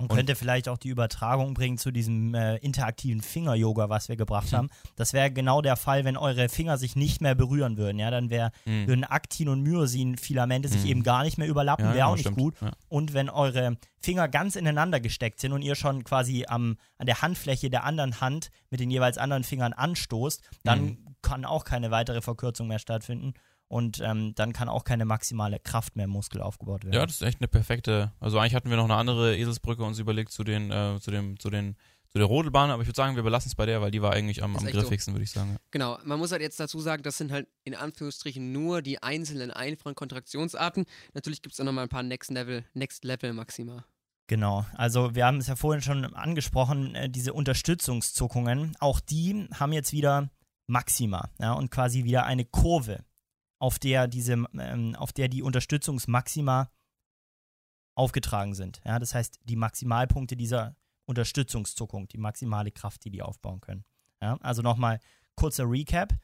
[0.00, 4.52] Und könnte vielleicht auch die Übertragung bringen zu diesem äh, interaktiven Finger-Yoga, was wir gebracht
[4.52, 4.56] Mhm.
[4.56, 4.68] haben.
[4.94, 7.98] Das wäre genau der Fall, wenn eure Finger sich nicht mehr berühren würden.
[7.98, 8.86] Ja, dann wär, Mhm.
[8.86, 10.86] würden Aktin- und Myosin-Filamente sich Mhm.
[10.88, 12.36] eben gar nicht mehr überlappen, Ja, wäre auch nicht stimmt.
[12.38, 12.54] gut.
[12.60, 12.70] Ja.
[12.88, 17.20] Und wenn eure Finger ganz ineinander gesteckt sind und ihr schon quasi am, an der
[17.20, 20.98] Handfläche der anderen Hand mit den jeweils anderen Fingern anstoßt, dann Mhm.
[21.22, 23.34] kann auch keine weitere Verkürzung mehr stattfinden.
[23.68, 26.94] Und ähm, dann kann auch keine maximale Kraft mehr im Muskel aufgebaut werden.
[26.94, 28.12] Ja, das ist echt eine perfekte.
[28.18, 31.38] Also eigentlich hatten wir noch eine andere Eselsbrücke uns überlegt zu den, äh, zu dem,
[31.38, 31.76] zu den,
[32.10, 34.12] zu der Rodelbahn, aber ich würde sagen, wir belassen es bei der, weil die war
[34.12, 34.80] eigentlich am, am echt so.
[34.80, 35.52] griffigsten, würde ich sagen.
[35.52, 35.58] ja.
[35.70, 39.50] Genau, man muss halt jetzt dazu sagen, das sind halt in Anführungsstrichen nur die einzelnen
[39.50, 40.86] einfachen Kontraktionsarten.
[41.12, 43.84] Natürlich gibt es auch nochmal ein paar Next Level, Next Level Maxima.
[44.28, 49.72] Genau, also wir haben es ja vorhin schon angesprochen, äh, diese Unterstützungszuckungen, auch die haben
[49.72, 50.30] jetzt wieder
[50.66, 53.04] Maxima, ja, und quasi wieder eine Kurve,
[53.58, 56.70] auf der diese, ähm, auf der die Unterstützungsmaxima
[57.94, 58.80] aufgetragen sind.
[58.84, 63.84] Ja, das heißt, die Maximalpunkte dieser Unterstützungszuckung, die maximale Kraft, die die aufbauen können.
[64.20, 65.00] Ja, also nochmal
[65.34, 66.14] kurzer Recap.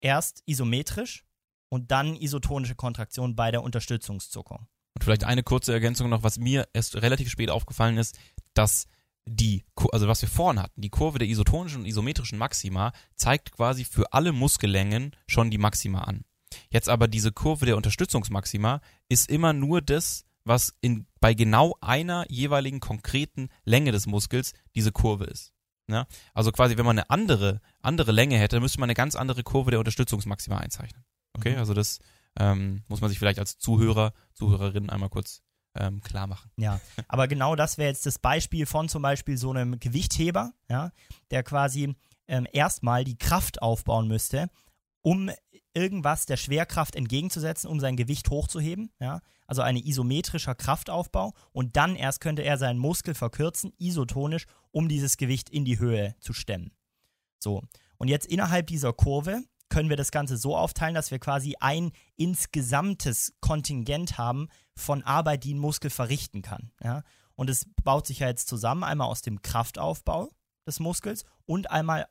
[0.00, 1.24] Erst isometrisch
[1.68, 4.66] und dann isotonische Kontraktion bei der Unterstützungszuckung.
[4.94, 8.18] Und vielleicht eine kurze Ergänzung noch, was mir erst relativ spät aufgefallen ist.
[8.54, 8.86] dass
[9.26, 13.84] die, also was wir vorhin hatten, die Kurve der isotonischen und isometrischen Maxima zeigt quasi
[13.84, 16.24] für alle Muskellängen schon die Maxima an.
[16.70, 22.24] Jetzt aber diese Kurve der Unterstützungsmaxima ist immer nur das, was in, bei genau einer
[22.28, 25.52] jeweiligen konkreten Länge des Muskels diese Kurve ist.
[25.88, 26.06] Ja?
[26.34, 29.70] Also quasi, wenn man eine andere, andere Länge hätte, müsste man eine ganz andere Kurve
[29.70, 31.04] der Unterstützungsmaxima einzeichnen.
[31.36, 31.58] Okay, Mhm.
[31.58, 32.00] also das
[32.38, 35.42] ähm, muss man sich vielleicht als Zuhörer, Zuhörerin einmal kurz
[35.74, 36.50] ähm, klar machen.
[36.56, 40.90] Ja, aber genau das wäre jetzt das Beispiel von zum Beispiel so einem Gewichtheber, ja,
[41.30, 41.94] der quasi
[42.26, 44.48] ähm, erstmal die Kraft aufbauen müsste,
[45.02, 45.30] um
[45.72, 51.96] irgendwas der Schwerkraft entgegenzusetzen, um sein Gewicht hochzuheben, ja, also ein isometrischer Kraftaufbau und dann
[51.96, 56.72] erst könnte er seinen Muskel verkürzen, isotonisch, um dieses Gewicht in die Höhe zu stemmen.
[57.38, 57.62] So,
[57.96, 61.92] und jetzt innerhalb dieser Kurve können wir das Ganze so aufteilen, dass wir quasi ein
[62.16, 66.72] insgesamtes Kontingent haben von Arbeit, die ein Muskel verrichten kann.
[66.82, 67.02] Ja?
[67.34, 70.28] Und es baut sich ja jetzt zusammen, einmal aus dem Kraftaufbau
[70.66, 72.06] des Muskels und einmal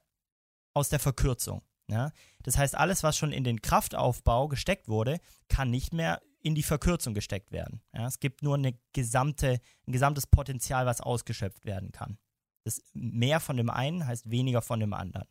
[0.73, 1.61] aus der Verkürzung.
[1.87, 2.11] Ja?
[2.43, 5.19] Das heißt, alles, was schon in den Kraftaufbau gesteckt wurde,
[5.49, 7.81] kann nicht mehr in die Verkürzung gesteckt werden.
[7.93, 8.07] Ja?
[8.07, 12.17] Es gibt nur eine gesamte, ein gesamtes Potenzial, was ausgeschöpft werden kann.
[12.63, 15.27] Das mehr von dem einen heißt weniger von dem anderen.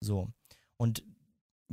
[0.00, 0.32] So.
[0.76, 1.04] Und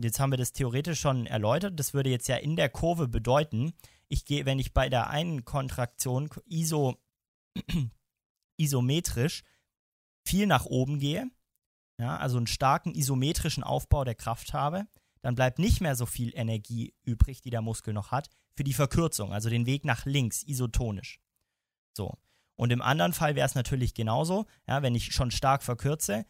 [0.04, 1.80] jetzt haben wir das theoretisch schon erläutert.
[1.80, 3.74] Das würde jetzt ja in der Kurve bedeuten,
[4.08, 6.98] ich gehe, wenn ich bei der einen Kontraktion iso,
[8.58, 9.44] isometrisch
[10.26, 11.30] viel nach oben gehe,
[12.00, 14.88] ja, also einen starken isometrischen Aufbau der Kraft habe,
[15.22, 18.74] dann bleibt nicht mehr so viel Energie übrig, die der Muskel noch hat, für die
[18.74, 21.20] Verkürzung, also den Weg nach links, isotonisch.
[21.94, 22.18] So.
[22.56, 26.26] Und im anderen Fall wäre es natürlich genauso, ja, wenn ich schon stark verkürze,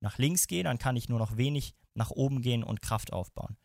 [0.00, 3.56] nach links gehe, dann kann ich nur noch wenig nach oben gehen und Kraft aufbauen.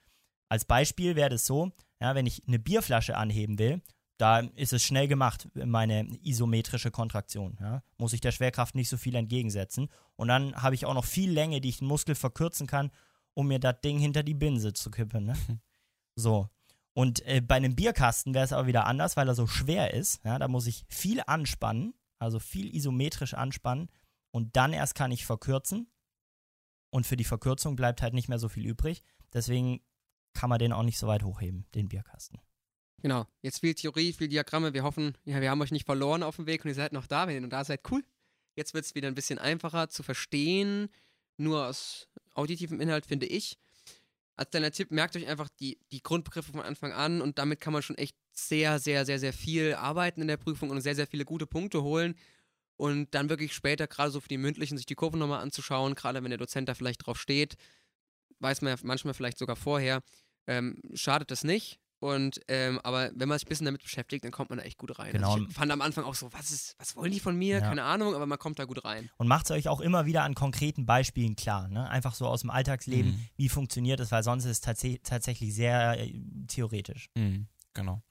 [0.50, 3.82] Als Beispiel wäre das so, ja, wenn ich eine Bierflasche anheben will,
[4.18, 7.58] da ist es schnell gemacht, meine isometrische Kontraktion.
[7.60, 7.84] Ja.
[7.98, 9.90] Muss ich der Schwerkraft nicht so viel entgegensetzen.
[10.16, 12.92] Und dann habe ich auch noch viel Länge, die ich den Muskel verkürzen kann,
[13.34, 15.26] um mir das Ding hinter die Binse zu kippen.
[15.26, 15.36] Ne?
[16.16, 16.48] So.
[16.94, 20.24] Und äh, bei einem Bierkasten wäre es aber wieder anders, weil er so schwer ist.
[20.24, 23.90] Ja, da muss ich viel anspannen, also viel isometrisch anspannen
[24.30, 25.88] und dann erst kann ich verkürzen.
[26.94, 29.02] Und für die Verkürzung bleibt halt nicht mehr so viel übrig.
[29.34, 29.82] Deswegen
[30.34, 32.40] kann man den auch nicht so weit hochheben, den Bierkasten.
[33.02, 33.26] Genau.
[33.42, 34.76] Jetzt viel Theorie, viel Diagramme.
[34.76, 37.08] Wir hoffen, ja, wir haben euch nicht verloren auf dem Weg und ihr seid noch
[37.08, 37.26] da.
[37.28, 38.04] Wenn ihr noch da seid, cool.
[38.56, 40.88] Jetzt wird es wieder ein bisschen einfacher zu verstehen.
[41.36, 43.58] Nur aus auditivem Inhalt, finde ich.
[44.36, 47.74] Als kleiner Tipp, merkt euch einfach die, die Grundbegriffe von Anfang an und damit kann
[47.74, 51.08] man schon echt sehr, sehr, sehr, sehr viel arbeiten in der Prüfung und sehr, sehr
[51.08, 52.14] viele gute Punkte holen.
[52.84, 56.22] Und dann wirklich später, gerade so für die mündlichen, sich die Kurven nochmal anzuschauen, gerade
[56.22, 57.56] wenn der Dozent da vielleicht drauf steht,
[58.40, 60.02] weiß man ja manchmal vielleicht sogar vorher,
[60.48, 61.80] ähm, schadet das nicht.
[62.00, 64.78] Und ähm, aber wenn man sich ein bisschen damit beschäftigt, dann kommt man da echt
[64.78, 65.14] gut rein.
[65.14, 65.36] Genau.
[65.36, 67.60] Also ich fand am Anfang auch so, was ist, was wollen die von mir?
[67.60, 67.62] Ja.
[67.62, 69.10] Keine Ahnung, aber man kommt da gut rein.
[69.16, 71.70] Und macht es euch auch immer wieder an konkreten Beispielen klar.
[71.70, 71.90] Ne?
[71.90, 73.28] Einfach so aus dem Alltagsleben, Mhm.
[73.38, 76.14] wie funktioniert es, weil sonst ist es tats tatsächlich sehr äh,
[76.50, 77.08] theoretisch.
[77.16, 78.04] Mhm, genau.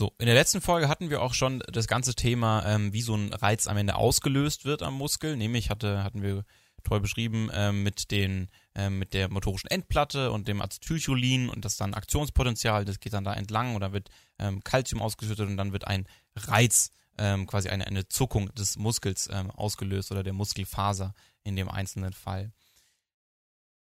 [0.00, 3.16] So, in der letzten Folge hatten wir auch schon das ganze Thema, ähm, wie so
[3.16, 5.36] ein Reiz am Ende ausgelöst wird am Muskel.
[5.36, 6.44] Nämlich hatte, hatten wir
[6.84, 11.76] toll beschrieben ähm, mit den ähm, mit der motorischen Endplatte und dem Acetylcholin und das
[11.76, 14.08] dann Aktionspotenzial, das geht dann da entlang und da wird
[14.38, 16.06] ähm, Calcium ausgeschüttet und dann wird ein
[16.36, 21.68] Reiz, ähm, quasi eine, eine Zuckung des Muskels ähm, ausgelöst oder der Muskelfaser in dem
[21.68, 22.52] einzelnen Fall.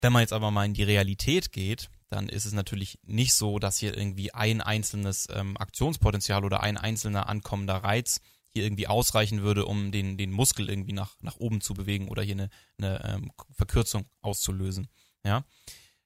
[0.03, 3.59] Wenn man jetzt aber mal in die Realität geht, dann ist es natürlich nicht so,
[3.59, 9.43] dass hier irgendwie ein einzelnes ähm, Aktionspotenzial oder ein einzelner ankommender Reiz hier irgendwie ausreichen
[9.43, 13.05] würde, um den, den Muskel irgendwie nach, nach oben zu bewegen oder hier eine, eine
[13.05, 14.89] ähm, Verkürzung auszulösen.
[15.25, 15.45] Ja?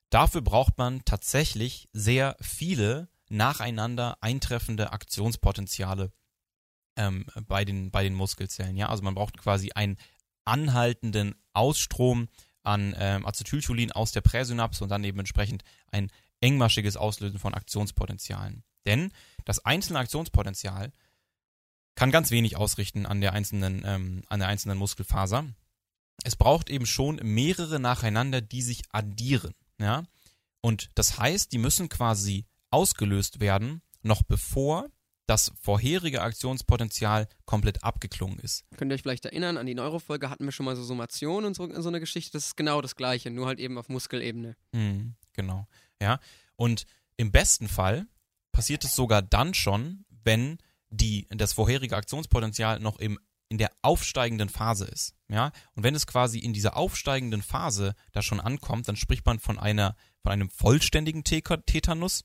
[0.08, 6.10] Dafür braucht man tatsächlich sehr viele nacheinander eintreffende Aktionspotenziale
[6.96, 8.76] ähm, bei, den, bei den Muskelzellen.
[8.76, 8.88] Ja?
[8.88, 9.98] Also man braucht quasi einen
[10.46, 12.28] anhaltenden Ausstrom
[12.62, 18.62] an ähm, Acetylcholin aus der Präsynapse und dann eben entsprechend ein engmaschiges Auslösen von Aktionspotenzialen.
[18.86, 19.12] Denn
[19.44, 20.92] das einzelne Aktionspotenzial
[21.94, 25.46] kann ganz wenig ausrichten an der einzelnen, ähm, an der einzelnen Muskelfaser.
[26.24, 29.54] Es braucht eben schon mehrere nacheinander, die sich addieren.
[29.78, 30.04] Ja?
[30.60, 34.88] Und das heißt, die müssen quasi ausgelöst werden, noch bevor
[35.28, 38.64] das vorherige Aktionspotenzial komplett abgeklungen ist.
[38.76, 41.54] Könnt ihr euch vielleicht erinnern, an die Neurofolge hatten wir schon mal so Summation und
[41.54, 42.32] so, so eine Geschichte.
[42.32, 44.56] Das ist genau das Gleiche, nur halt eben auf Muskelebene.
[44.72, 45.68] Mhm, genau.
[46.00, 46.18] Ja.
[46.56, 46.86] Und
[47.18, 48.06] im besten Fall
[48.52, 53.18] passiert es sogar dann schon, wenn die, das vorherige Aktionspotenzial noch im,
[53.50, 55.14] in der aufsteigenden Phase ist.
[55.28, 55.52] Ja.
[55.74, 59.58] Und wenn es quasi in dieser aufsteigenden Phase da schon ankommt, dann spricht man von
[59.58, 62.24] einer, von einem vollständigen Tetanus.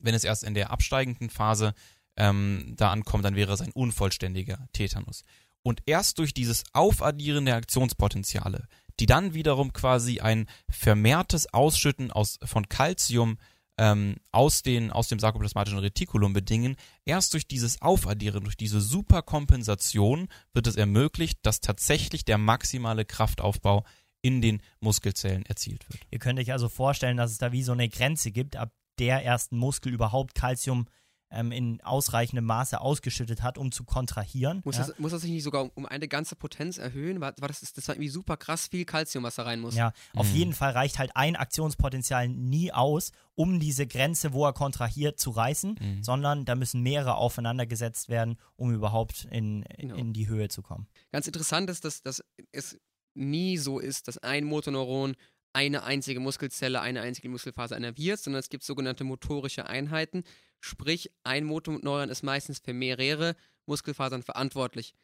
[0.00, 1.74] Wenn es erst in der absteigenden Phase
[2.16, 5.24] ähm, da ankommt, dann wäre es ein unvollständiger Tetanus.
[5.62, 8.68] Und erst durch dieses Aufaddieren der Aktionspotenziale,
[9.00, 13.38] die dann wiederum quasi ein vermehrtes Ausschütten aus, von Calcium
[13.76, 20.28] ähm, aus, den, aus dem sarkoplasmatischen Retikulum bedingen, erst durch dieses Aufaddieren, durch diese Superkompensation
[20.52, 23.84] wird es ermöglicht, dass tatsächlich der maximale Kraftaufbau
[24.22, 26.00] in den Muskelzellen erzielt wird.
[26.10, 29.22] Ihr könnt euch also vorstellen, dass es da wie so eine Grenze gibt, ab der
[29.22, 30.86] erst ein Muskel überhaupt Calcium
[31.30, 34.60] ähm, in ausreichendem Maße ausgeschüttet hat, um zu kontrahieren.
[34.64, 34.86] Muss, ja.
[34.86, 37.20] das, muss das sich nicht sogar um- eine ganze Potenz erhöhen?
[37.20, 39.74] War, war das, das war irgendwie super krass viel Calcium, was da rein muss.
[39.74, 40.34] Ja, auf Mhm.
[40.36, 45.30] jeden Fall reicht halt ein Aktionspotenzial nie aus, um diese Grenze, wo er kontrahiert, zu
[45.30, 46.02] reißen, Mhm.
[46.04, 49.96] sondern da müssen mehrere aufeinander gesetzt werden, um überhaupt in, Genau.
[49.96, 50.86] in die Höhe zu kommen.
[51.10, 52.78] Ganz interessant ist, dass, dass es
[53.16, 55.14] nie so ist, dass ein Motoneuron
[55.54, 60.24] eine einzige Muskelzelle, eine einzige Muskelphase innerviert, sondern es gibt sogenannte motorische Einheiten.
[60.60, 63.36] Sprich, ein Motoneuron ist meistens für mehrere
[63.66, 64.94] Muskelfasern verantwortlich.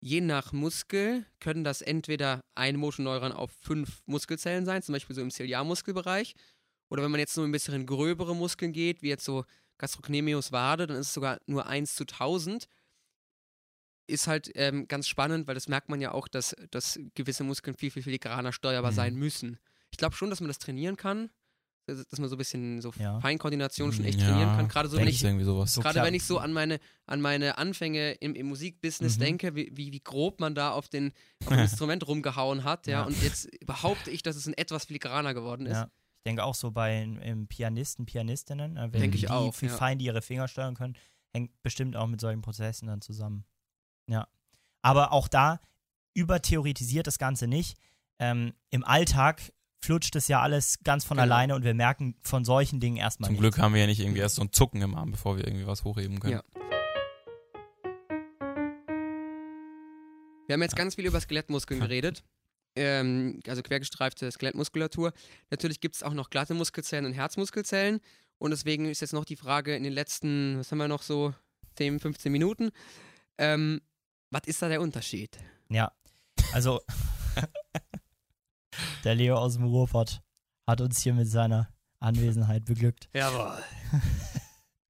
[0.00, 5.22] Je nach Muskel können das entweder ein Motoneuron auf fünf Muskelzellen sein, zum Beispiel so
[5.22, 6.34] im Ziliarmuskelbereich.
[6.88, 9.44] Oder wenn man jetzt nur ein bisschen in gröbere Muskeln geht, wie jetzt so
[9.78, 12.68] Gastrocnemius Wade, dann ist es sogar nur 1 zu 1000
[14.08, 17.76] ist halt ähm, ganz spannend, weil das merkt man ja auch, dass, dass gewisse Muskeln
[17.76, 18.96] viel, viel filigraner steuerbar Mhm.
[18.96, 19.58] sein müssen.
[19.96, 21.30] Ich glaube schon, dass man das trainieren kann,
[21.86, 23.18] dass dass man so ein bisschen so Ja.
[23.20, 24.68] Feinkoordination schon echt Ja, trainieren kann.
[24.68, 25.72] Gerade so, wenn ich, irgendwie sowas.
[25.72, 29.20] So gerade wenn ich so an meine, an meine Anfänge im, im Musikbusiness Mhm.
[29.20, 31.12] denke, wie, wie, wie grob man da auf, den,
[31.44, 33.06] auf dem Instrument rumgehauen hat, ja, Ja.
[33.06, 35.76] und jetzt behaupte ich, dass es ein etwas filigraner geworden ist.
[35.76, 35.90] Ja.
[36.18, 39.66] Ich denke auch so bei im Pianisten, Pianistinnen, äh, wenn Denke ich die, auch, wie
[39.66, 39.72] ja.
[39.72, 40.94] fein die ihre Finger steuern können,
[41.32, 43.44] hängt bestimmt auch mit solchen Prozessen dann zusammen.
[44.10, 44.28] Ja.
[44.82, 45.60] Aber auch da
[46.14, 47.78] übertheoretisiert das Ganze nicht.
[48.18, 51.24] Ähm, Im Alltag flutscht es ja alles ganz von Genau.
[51.32, 53.42] alleine und wir merken von solchen Dingen erstmal Zum nichts.
[53.42, 55.66] Glück haben wir ja nicht irgendwie erst so ein Zucken im Arm, bevor wir irgendwie
[55.66, 56.34] was hochheben können.
[56.34, 56.42] Ja.
[60.46, 62.22] Wir haben jetzt ganz viel über Skelettmuskeln geredet.
[62.76, 65.12] Ähm, also quergestreifte Skelettmuskulatur.
[65.50, 68.00] Natürlich gibt es auch noch glatte Muskelzellen und Herzmuskelzellen.
[68.38, 71.34] Und deswegen ist jetzt noch die Frage in den letzten, was haben wir noch so,
[71.76, 72.70] 10, 15 Minuten.
[73.38, 73.80] Ähm,
[74.30, 75.36] was ist da der Unterschied?
[75.68, 75.90] Ja,
[76.52, 76.80] also
[79.04, 80.20] der Leo aus dem Ruhrpott
[80.68, 81.68] hat uns hier mit seiner
[82.00, 83.08] Anwesenheit beglückt.
[83.14, 83.62] Jawohl.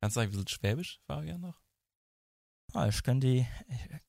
[0.01, 1.61] Kannst du ein bisschen Schwäbisch, Fabian, noch?
[2.75, 3.47] Ja, ich könnte, ich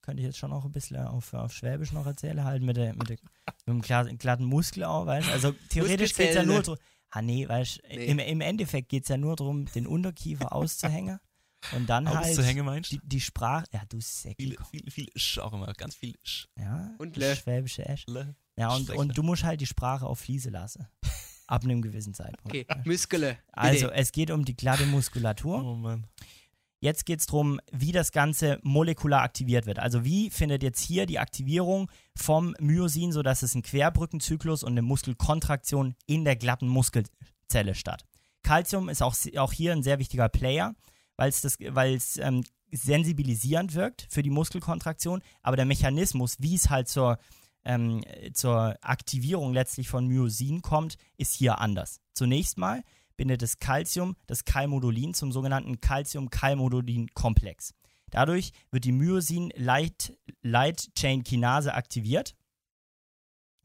[0.01, 3.09] könnte jetzt schon auch ein bisschen auf, auf Schwäbisch noch erzählen, halt mit, der, mit,
[3.09, 5.29] der, mit dem glatten, glatten Muskel auch, weißt?
[5.29, 6.77] Also theoretisch geht es ja nur drum.
[7.09, 8.05] Ah, nee, weißt du, Nee.
[8.05, 11.19] im, im Endeffekt geht es ja nur darum, den Unterkiefer auszuhängen
[11.75, 13.65] und dann halt die, die Sprache.
[13.73, 14.35] Ja, du Säcki.
[14.43, 16.47] Viel, viel, viel Sch auch immer, ganz viel Sch.
[16.57, 17.35] Ja, Und le.
[17.35, 18.05] schwäbische Esch.
[18.07, 18.35] Le.
[18.57, 20.87] Ja, und, und du musst halt die Sprache auf Fliese lassen.
[21.47, 22.47] Ab einem gewissen Zeitpunkt.
[22.47, 23.37] Okay, Muskele.
[23.53, 25.63] Also, es geht um die glatte Muskulatur.
[25.63, 26.05] Oh Mann.
[26.79, 29.79] Jetzt geht es darum, wie das Ganze molekular aktiviert wird.
[29.79, 34.83] Also wie findet jetzt hier die Aktivierung vom Myosin, sodass es einen Querbrückenzyklus und eine
[34.83, 38.05] Muskelkontraktion in der glatten Muskelzelle statt.
[38.43, 40.75] Calcium ist auch, auch hier ein sehr wichtiger Player,
[41.17, 47.17] weil es ähm, sensibilisierend wirkt für die Muskelkontraktion, aber der Mechanismus, wie es halt zur,
[47.63, 48.03] ähm,
[48.33, 52.01] zur Aktivierung letztlich von Myosin kommt, ist hier anders.
[52.13, 52.83] Zunächst mal
[53.15, 57.73] bindet das Calcium das Calmodulin zum sogenannten Calcium-Calmodulin-Komplex.
[58.09, 62.35] Dadurch wird die Myosin-Light-Chain-Kinase aktiviert.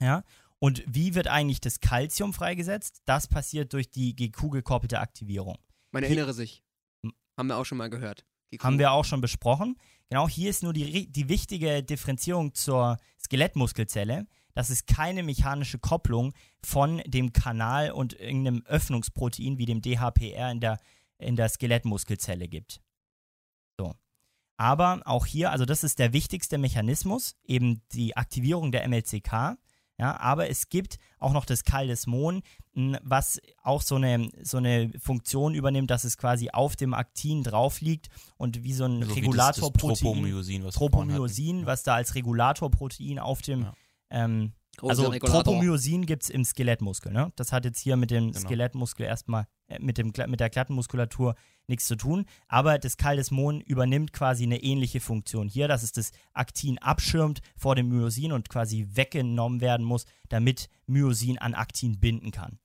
[0.00, 0.24] Ja,
[0.58, 3.02] und wie wird eigentlich das Calcium freigesetzt?
[3.04, 5.58] Das passiert durch die GQ-gekoppelte Aktivierung.
[5.92, 6.61] Man erinnere sich.
[7.42, 8.24] Haben wir auch schon mal gehört.
[8.60, 9.76] Haben wir auch schon besprochen.
[10.08, 14.28] Genau, hier ist nur die, die wichtige Differenzierung zur Skelettmuskelzelle.
[14.54, 20.60] Das ist keine mechanische Kopplung von dem Kanal und irgendeinem Öffnungsprotein wie dem DHPR in
[20.60, 20.78] der,
[21.18, 22.80] in der Skelettmuskelzelle gibt.
[23.76, 23.96] So.
[24.56, 29.56] Aber auch hier, also das ist der wichtigste Mechanismus, eben die Aktivierung der MLCK.
[29.98, 32.42] Ja, aber es gibt auch noch das Kaldesmon,
[33.02, 37.80] was auch so eine, so eine Funktion übernimmt, dass es quasi auf dem Aktin drauf
[37.80, 43.42] liegt und wie so ein Also Regulatorprotein, Tropomyosin, was Tropomyosin, was da als Regulatorprotein auf
[43.42, 43.74] dem, Ja.
[44.10, 45.10] ähm, also.
[45.10, 47.12] Tropomyosin gibt es im Skelettmuskel.
[47.12, 47.32] Ne?
[47.36, 48.38] Das hat jetzt hier mit dem Genau.
[48.38, 51.34] Skelettmuskel erstmal, äh, mit, dem, mit der glatten Muskulatur
[51.66, 52.24] nichts zu tun.
[52.48, 57.74] Aber das Kaldesmon übernimmt quasi eine ähnliche Funktion hier, dass es das Aktin abschirmt vor
[57.74, 62.58] dem Myosin und quasi weggenommen werden muss, damit Myosin an Aktin binden kann.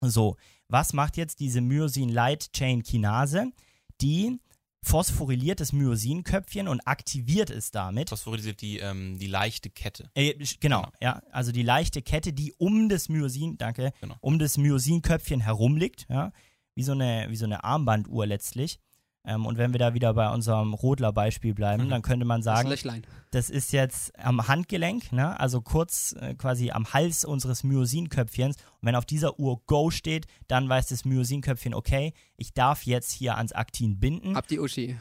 [0.00, 0.36] So,
[0.68, 3.52] was macht jetzt diese Myosin-Light-Chain-Kinase?
[4.00, 4.38] Die
[4.82, 8.08] phosphoryliert das Myosinköpfchen und aktiviert es damit.
[8.10, 10.10] Phosphorisiert die, ähm, die leichte Kette.
[10.14, 10.92] Äh, genau, Genau.
[11.00, 11.22] ja.
[11.32, 14.16] Also die leichte Kette, die um das Myosin, danke, Genau.
[14.20, 16.32] um das Myosinköpfchen herum liegt, ja.
[16.74, 18.78] Wie so eine, wie so eine Armbanduhr letztlich.
[19.26, 21.90] Ähm, und wenn wir da wieder bei unserem Rodler-Beispiel bleiben, Mhm.
[21.90, 23.02] dann könnte man Das sagen, Löchlein.
[23.32, 25.38] das ist jetzt am Handgelenk, ne?
[25.40, 28.56] also kurz äh, quasi am Hals unseres Myosinköpfchens.
[28.56, 33.10] Und wenn auf dieser Uhr Go steht, dann weiß das Myosinköpfchen, okay, ich darf jetzt
[33.12, 34.96] hier ans Aktin binden, ab, Ab die Uschi.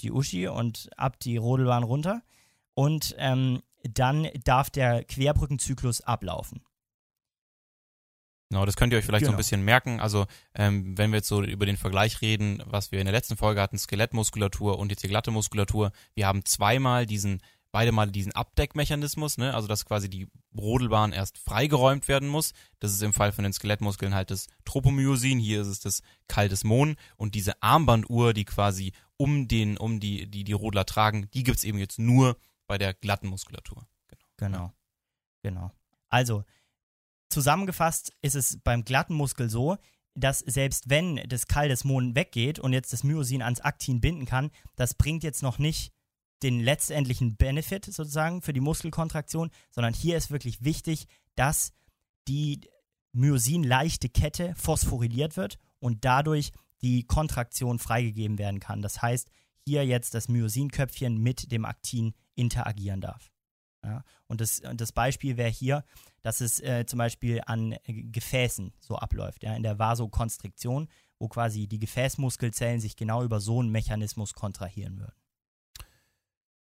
[0.00, 2.22] die Uschi und ab die Rodelbahn runter.
[2.74, 6.60] Und ähm, dann darf der Querbrückenzyklus ablaufen.
[8.48, 9.38] Genau, das könnt ihr euch vielleicht so ein Genau.
[9.38, 10.00] bisschen merken.
[10.00, 13.36] Also, ähm, wenn wir jetzt so über den Vergleich reden, was wir in der letzten
[13.36, 17.40] Folge hatten, Skelettmuskulatur und jetzt die glatte Muskulatur, wir haben zweimal diesen,
[17.72, 19.52] beide Mal diesen Abdeckmechanismus, ne?
[19.52, 22.52] also dass quasi die Rodelbahn erst freigeräumt werden muss.
[22.78, 26.96] Das ist im Fall von den Skelettmuskeln halt das Tropomyosin, hier ist es das Kaltesmon
[27.16, 31.64] und diese Armbanduhr, die quasi um den, um die, die, die Rodler tragen, die gibt's
[31.64, 32.36] eben jetzt nur
[32.68, 33.86] bei der glatten Muskulatur.
[34.08, 34.22] Genau.
[34.36, 34.72] Genau.
[35.42, 35.72] Genau.
[36.08, 36.44] Also,
[37.28, 39.76] zusammengefasst ist es beim glatten Muskel so,
[40.14, 44.94] dass selbst wenn das Kaldesmon weggeht und jetzt das Myosin ans Aktin binden kann, das
[44.94, 45.92] bringt jetzt noch nicht
[46.42, 51.72] den letztendlichen Benefit sozusagen für die Muskelkontraktion, sondern hier ist wirklich wichtig, dass
[52.28, 52.60] die
[53.12, 58.82] Myosin-leichte Kette phosphoryliert wird und dadurch die Kontraktion freigegeben werden kann.
[58.82, 59.28] Das heißt,
[59.64, 63.32] hier jetzt das Myosinköpfchen mit dem Aktin interagieren darf.
[63.86, 65.84] Ja, und das, das Beispiel wäre hier,
[66.22, 70.88] dass es äh, zum Beispiel an äh, Gefäßen so abläuft, ja, in der Vasokonstriktion,
[71.20, 75.14] wo quasi die Gefäßmuskelzellen sich genau über so einen Mechanismus kontrahieren würden.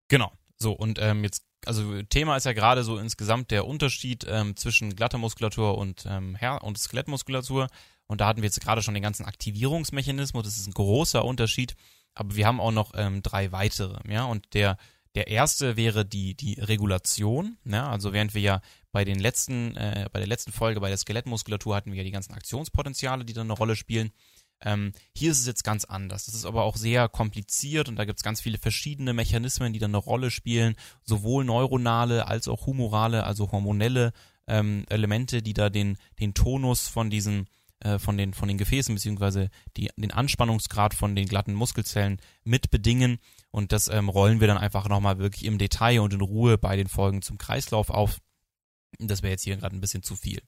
[0.08, 0.32] Genau.
[0.58, 4.96] So, und ähm, jetzt, also Thema ist ja gerade so insgesamt der Unterschied ähm, zwischen
[4.96, 7.68] glatter Muskulatur und, ähm, Her und Skelettmuskulatur.
[8.06, 11.76] Und da hatten wir jetzt gerade schon den ganzen Aktivierungsmechanismus, das ist ein großer Unterschied.
[12.14, 14.26] Aber wir haben auch noch ähm, drei weitere, ja.
[14.26, 14.78] Und der,
[15.16, 17.90] der erste wäre die, die Regulation, ja.
[17.90, 21.76] Also während wir ja bei den letzten, äh, bei der letzten Folge bei der Skelettmuskulatur
[21.76, 24.12] hatten wir ja die ganzen Aktionspotenziale, die dann eine Rolle spielen.
[24.62, 26.26] Ähm, hier ist es jetzt ganz anders.
[26.26, 29.80] Das ist aber auch sehr kompliziert und da gibt es ganz viele verschiedene Mechanismen, die
[29.80, 34.12] dann eine Rolle spielen, sowohl neuronale als auch humorale, also hormonelle
[34.48, 37.48] ähm, Elemente, die da den, den Tonus von diesen
[37.80, 42.72] äh, von den von den Gefäßen beziehungsweise die, den Anspannungsgrad von den glatten Muskelzellen mit
[42.72, 43.20] bedingen
[43.52, 46.76] und das ähm, rollen wir dann einfach nochmal wirklich im Detail und in Ruhe bei
[46.76, 48.20] den Folgen zum Kreislauf auf.
[49.00, 50.42] Das wäre jetzt hier gerade ein bisschen zu viel.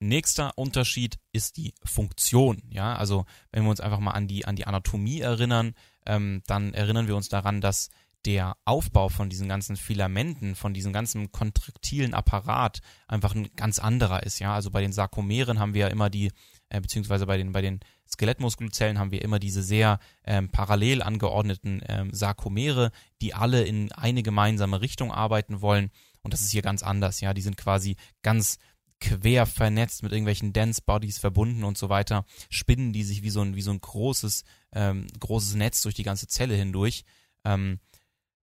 [0.00, 2.62] Nächster Unterschied ist die Funktion.
[2.70, 5.74] Ja, also wenn wir uns einfach mal an die an die Anatomie erinnern,
[6.06, 7.90] ähm, dann erinnern wir uns daran, dass
[8.24, 14.22] der Aufbau von diesen ganzen Filamenten, von diesem ganzen kontraktilen Apparat einfach ein ganz anderer
[14.22, 14.38] ist.
[14.38, 16.30] Ja, also bei den Sarkomeren haben wir ja immer die
[16.68, 21.82] äh, beziehungsweise bei den bei den Skelettmuskelzellen haben wir immer diese sehr ähm, parallel angeordneten
[21.88, 25.90] ähm, Sarkomere, die alle in eine gemeinsame Richtung arbeiten wollen.
[26.22, 27.20] Und das ist hier ganz anders.
[27.20, 28.58] Ja, die sind quasi ganz
[29.00, 33.40] quer vernetzt mit irgendwelchen Dense Bodies verbunden und so weiter, spinnen die sich wie so
[33.40, 37.04] ein, wie so ein großes, ähm, großes Netz durch die ganze Zelle hindurch.
[37.44, 37.80] Ähm,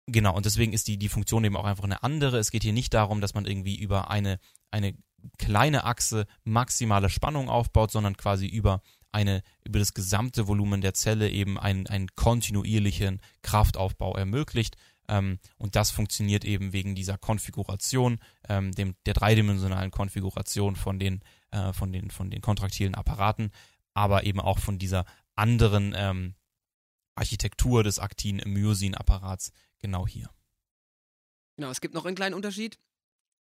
[0.09, 2.39] genau, und deswegen ist die, die Funktion eben auch einfach eine andere.
[2.39, 4.39] Es geht hier nicht darum, dass man irgendwie über eine,
[4.71, 4.95] eine
[5.39, 11.31] kleine Achse maximale Spannung aufbaut, sondern quasi über eine, über das gesamte Volumen der Zelle
[11.31, 14.77] eben einen, einen kontinuierlichen Kraftaufbau ermöglicht.
[15.09, 18.19] Ähm, und das funktioniert eben wegen dieser Konfiguration,
[18.49, 23.51] ähm, dem, der dreidimensionalen Konfiguration von den, äh, von den, von den kontraktilen Apparaten,
[23.95, 26.35] aber eben auch von dieser anderen ähm,
[27.19, 30.31] Architektur des Aktin-Myosin-Apparats genau hier.
[31.57, 32.79] Genau, es gibt noch einen kleinen Unterschied.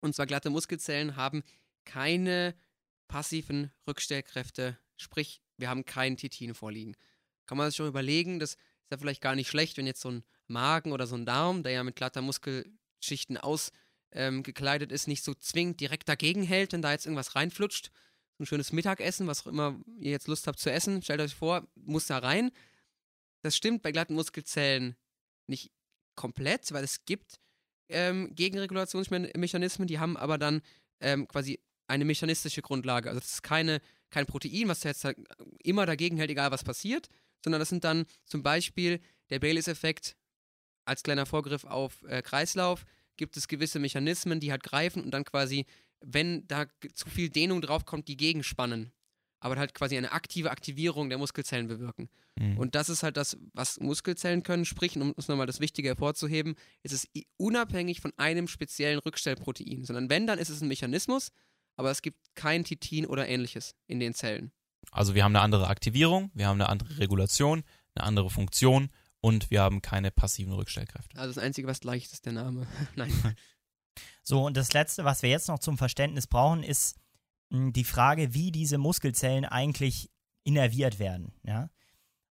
[0.01, 1.43] Und zwar glatte Muskelzellen haben
[1.83, 2.55] keine
[3.07, 6.95] passiven Rückstellkräfte, sprich, wir haben kein Titin vorliegen.
[7.45, 8.59] Kann man sich schon überlegen, das ist
[8.91, 11.71] ja vielleicht gar nicht schlecht, wenn jetzt so ein Magen oder so ein Darm, der
[11.71, 17.05] ja mit glatter Muskelschichten ausgekleidet ist, nicht so zwingend direkt dagegen hält, wenn da jetzt
[17.05, 17.91] irgendwas reinflutscht.
[18.37, 21.35] So ein schönes Mittagessen, was auch immer ihr jetzt Lust habt zu essen, stellt euch
[21.35, 22.51] vor, muss da rein.
[23.45, 24.95] Das stimmt bei glatten Muskelzellen
[25.45, 25.71] nicht
[26.15, 27.39] komplett, weil es gibt
[27.89, 30.63] ähm, Gegenregulationsmechanismen, die haben aber dann
[30.99, 33.07] ähm, quasi eine mechanistische Grundlage.
[33.09, 35.19] Also das ist keine, kein Protein, was jetzt halt
[35.61, 37.07] immer dagegen hält, egal was passiert,
[37.43, 40.17] sondern das sind dann zum Beispiel der Bayliss-Effekt
[40.85, 42.83] als kleiner Vorgriff auf äh, Kreislauf,
[43.15, 45.67] gibt es gewisse Mechanismen, die halt greifen und dann quasi,
[45.99, 46.65] wenn da
[46.95, 48.91] zu viel Dehnung draufkommt, die gegenspannen.
[49.39, 52.09] Aber halt quasi eine aktive Aktivierung der Muskelzellen bewirken.
[52.35, 52.57] Mhm.
[52.57, 54.65] Und das ist halt das, was Muskelzellen können.
[54.65, 57.07] Sprich, um uns nochmal das Wichtige hervorzuheben, ist es
[57.37, 59.83] unabhängig von einem speziellen Rückstellprotein.
[59.83, 61.31] Sondern wenn, dann ist es ein Mechanismus,
[61.75, 64.51] aber es gibt kein Titin oder ähnliches in den Zellen.
[64.91, 67.63] Also wir haben eine andere Aktivierung, wir haben eine andere Regulation,
[67.95, 68.89] eine andere Funktion
[69.21, 71.17] und wir haben keine passiven Rückstellkräfte.
[71.17, 72.67] Also das Einzige, was gleich ist, ist der Name.
[72.95, 73.11] Nein.
[74.27, 76.97] So, und das Letzte, was wir jetzt noch zum Verständnis brauchen, ist
[77.49, 80.11] die Frage, wie diese Muskelzellen eigentlich
[80.43, 81.33] innerviert werden.
[81.43, 81.69] Ja?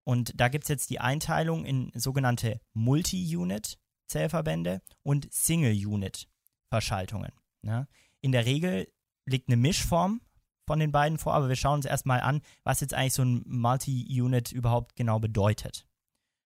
[0.04, 7.32] Und da gibt es jetzt die Einteilung in sogenannte Multi-Unit-Zellverbände und Single-Unit-Verschaltungen.
[7.62, 7.86] Ja.
[8.20, 8.92] In der Regel
[9.26, 10.20] liegt eine Mischform
[10.66, 13.42] von den beiden vor, aber wir schauen uns erstmal an, was jetzt eigentlich so ein
[13.46, 15.86] Multi-Unit überhaupt genau bedeutet.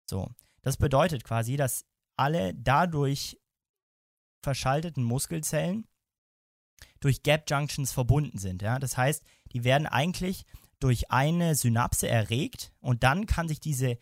[0.05, 0.29] So,
[0.61, 1.85] das bedeutet quasi, dass
[2.17, 3.39] alle dadurch
[4.41, 5.87] verschalteten Muskelzellen
[7.05, 8.63] durch Gap Junctions verbunden sind.
[8.63, 8.79] Ja?
[8.79, 10.43] Das heißt, die werden eigentlich
[10.79, 13.99] durch eine Synapse erregt und dann kann sich diese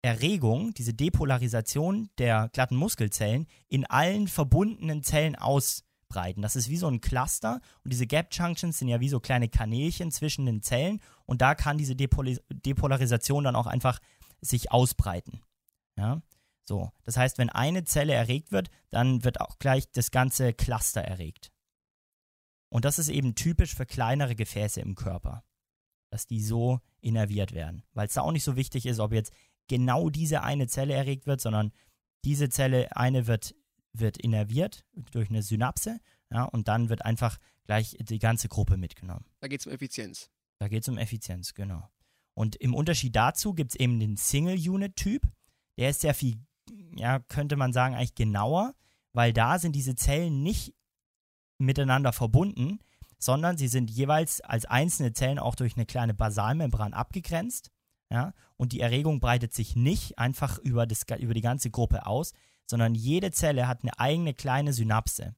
[0.00, 6.40] Erregung, diese Depolarisation der glatten Muskelzellen in allen verbundenen Zellen ausbreiten.
[6.40, 9.48] Das ist wie so ein Cluster und diese Gap Junctions sind ja wie so kleine
[9.48, 13.98] Kanälchen zwischen den Zellen und da kann diese Depol Depolarisation dann auch einfach
[14.40, 15.40] sich ausbreiten.
[15.98, 16.22] Ja?
[16.64, 21.00] So, das heißt, wenn eine Zelle erregt wird, dann wird auch gleich das ganze Cluster
[21.00, 21.50] erregt.
[22.70, 25.44] Und das ist eben typisch für kleinere Gefäße im Körper,
[26.10, 27.82] dass die so innerviert werden.
[27.92, 29.32] Weil es da auch nicht so wichtig ist, ob jetzt
[29.68, 31.72] genau diese eine Zelle erregt wird, sondern
[32.24, 33.54] diese Zelle, eine wird,
[33.92, 36.00] wird innerviert durch eine Synapse,
[36.32, 39.24] ja, und dann wird einfach gleich die ganze Gruppe mitgenommen.
[39.40, 40.30] Da geht es um Effizienz.
[40.58, 41.90] Da geht es um Effizienz, genau.
[42.34, 45.22] Und im Unterschied dazu gibt es eben den Single-Unit-Typ.
[45.76, 46.38] Der ist sehr viel,
[46.94, 48.74] ja, könnte man sagen, eigentlich genauer,
[49.12, 50.74] weil da sind diese Zellen nicht
[51.60, 52.80] miteinander verbunden,
[53.18, 57.70] sondern sie sind jeweils als einzelne Zellen auch durch eine kleine Basalmembran abgegrenzt.
[58.12, 62.32] Ja, und die Erregung breitet sich nicht einfach über, das, über die ganze Gruppe aus,
[62.66, 65.36] sondern jede Zelle hat eine eigene kleine Synapse.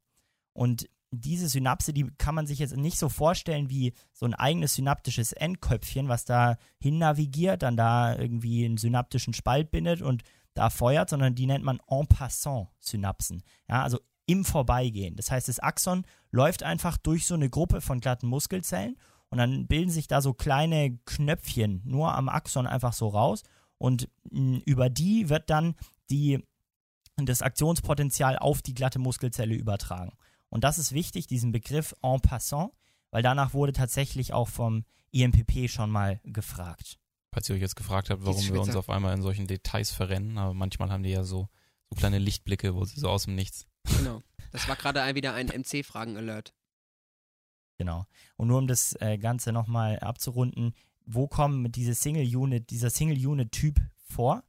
[0.54, 4.74] Und diese Synapse, die kann man sich jetzt nicht so vorstellen wie so ein eigenes
[4.74, 10.22] synaptisches Endköpfchen, was da hin navigiert, dann da irgendwie einen synaptischen Spalt bindet und
[10.54, 13.42] da feuert, sondern die nennt man en passant Synapsen.
[13.68, 15.16] Ja, also im Vorbeigehen.
[15.16, 18.96] Das heißt, das Axon läuft einfach durch so eine Gruppe von glatten Muskelzellen
[19.30, 23.42] und dann bilden sich da so kleine Knöpfchen nur am Axon einfach so raus
[23.78, 25.74] und mh, über die wird dann
[26.10, 26.38] die,
[27.16, 30.12] das Aktionspotenzial auf die glatte Muskelzelle übertragen.
[30.48, 32.72] Und das ist wichtig, diesen Begriff en passant,
[33.10, 36.98] weil danach wurde tatsächlich auch vom IMPP schon mal gefragt.
[37.32, 40.36] Falls ihr euch jetzt gefragt habt, warum wir uns auf einmal in solchen Details verrennen,
[40.36, 41.48] aber manchmal haben die ja so,
[41.88, 44.22] so kleine Lichtblicke, wo sie so aus dem Nichts Genau.
[44.52, 46.54] Das war gerade wieder ein MC-Fragen-Alert.
[47.78, 48.06] Genau.
[48.36, 50.74] Und nur um das äh, Ganze nochmal abzurunden,
[51.04, 54.44] wo kommen diese Single-Unit, dieser Single-Unit-Typ vor?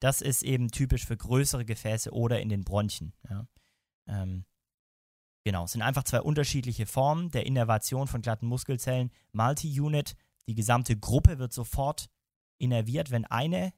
[0.00, 3.12] Das ist eben typisch für größere Gefäße oder in den Bronchien.
[3.28, 3.46] Ja.
[4.06, 4.44] Ähm,
[5.44, 9.10] genau, es sind einfach zwei unterschiedliche Formen der Innervation von glatten Muskelzellen.
[9.32, 10.14] Multi-Unit,
[10.46, 12.08] die gesamte Gruppe wird sofort
[12.58, 13.72] innerviert, wenn eine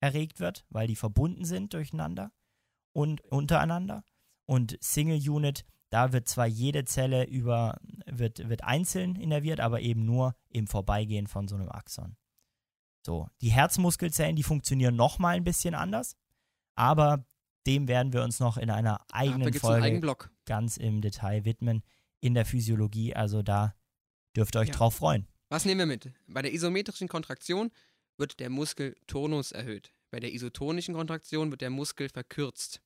[0.00, 2.32] erregt wird, weil die verbunden sind durcheinander
[2.92, 4.04] und untereinander
[4.46, 10.04] und Single Unit, da wird zwar jede Zelle über, wird, wird einzeln innerviert, aber eben
[10.04, 12.16] nur im Vorbeigehen von so einem Axon.
[13.04, 16.16] So, die Herzmuskelzellen, die funktionieren nochmal ein bisschen anders,
[16.74, 17.26] aber
[17.66, 21.82] dem werden wir uns noch in einer eigenen Ach, Folge ganz im Detail widmen
[22.20, 23.14] in der Physiologie.
[23.14, 23.74] Also da
[24.36, 24.74] dürft ihr euch ja.
[24.74, 25.28] drauf freuen.
[25.48, 26.10] Was nehmen wir mit?
[26.26, 27.70] Bei der isometrischen Kontraktion
[28.16, 29.92] wird der Muskeltonus erhöht.
[30.10, 32.80] Bei der isotonischen Kontraktion wird der Muskel verkürzt.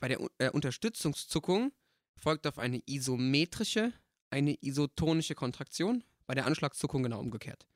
[0.00, 1.72] Bei der äh, Unterstützungszuckung
[2.16, 3.92] folgt auf eine isometrische
[4.30, 7.66] eine isotonische Kontraktion, bei der Anschlagszuckung genau umgekehrt.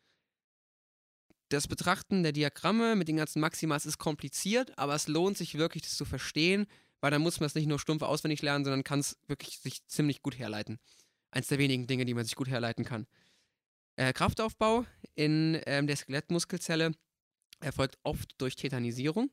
[1.49, 5.83] Das Betrachten der Diagramme mit den ganzen Maximas ist kompliziert, aber es lohnt sich wirklich,
[5.83, 6.67] das zu verstehen,
[7.01, 9.87] weil dann muss man es nicht nur stumpf auswendig lernen, sondern kann es wirklich sich
[9.87, 10.79] ziemlich gut herleiten.
[11.31, 13.07] Eins der wenigen Dinge, die man sich gut herleiten kann.
[13.97, 16.93] Äh, Kraftaufbau in ähm, der Skelettmuskelzelle
[17.61, 19.31] erfolgt oft durch Tetanisierung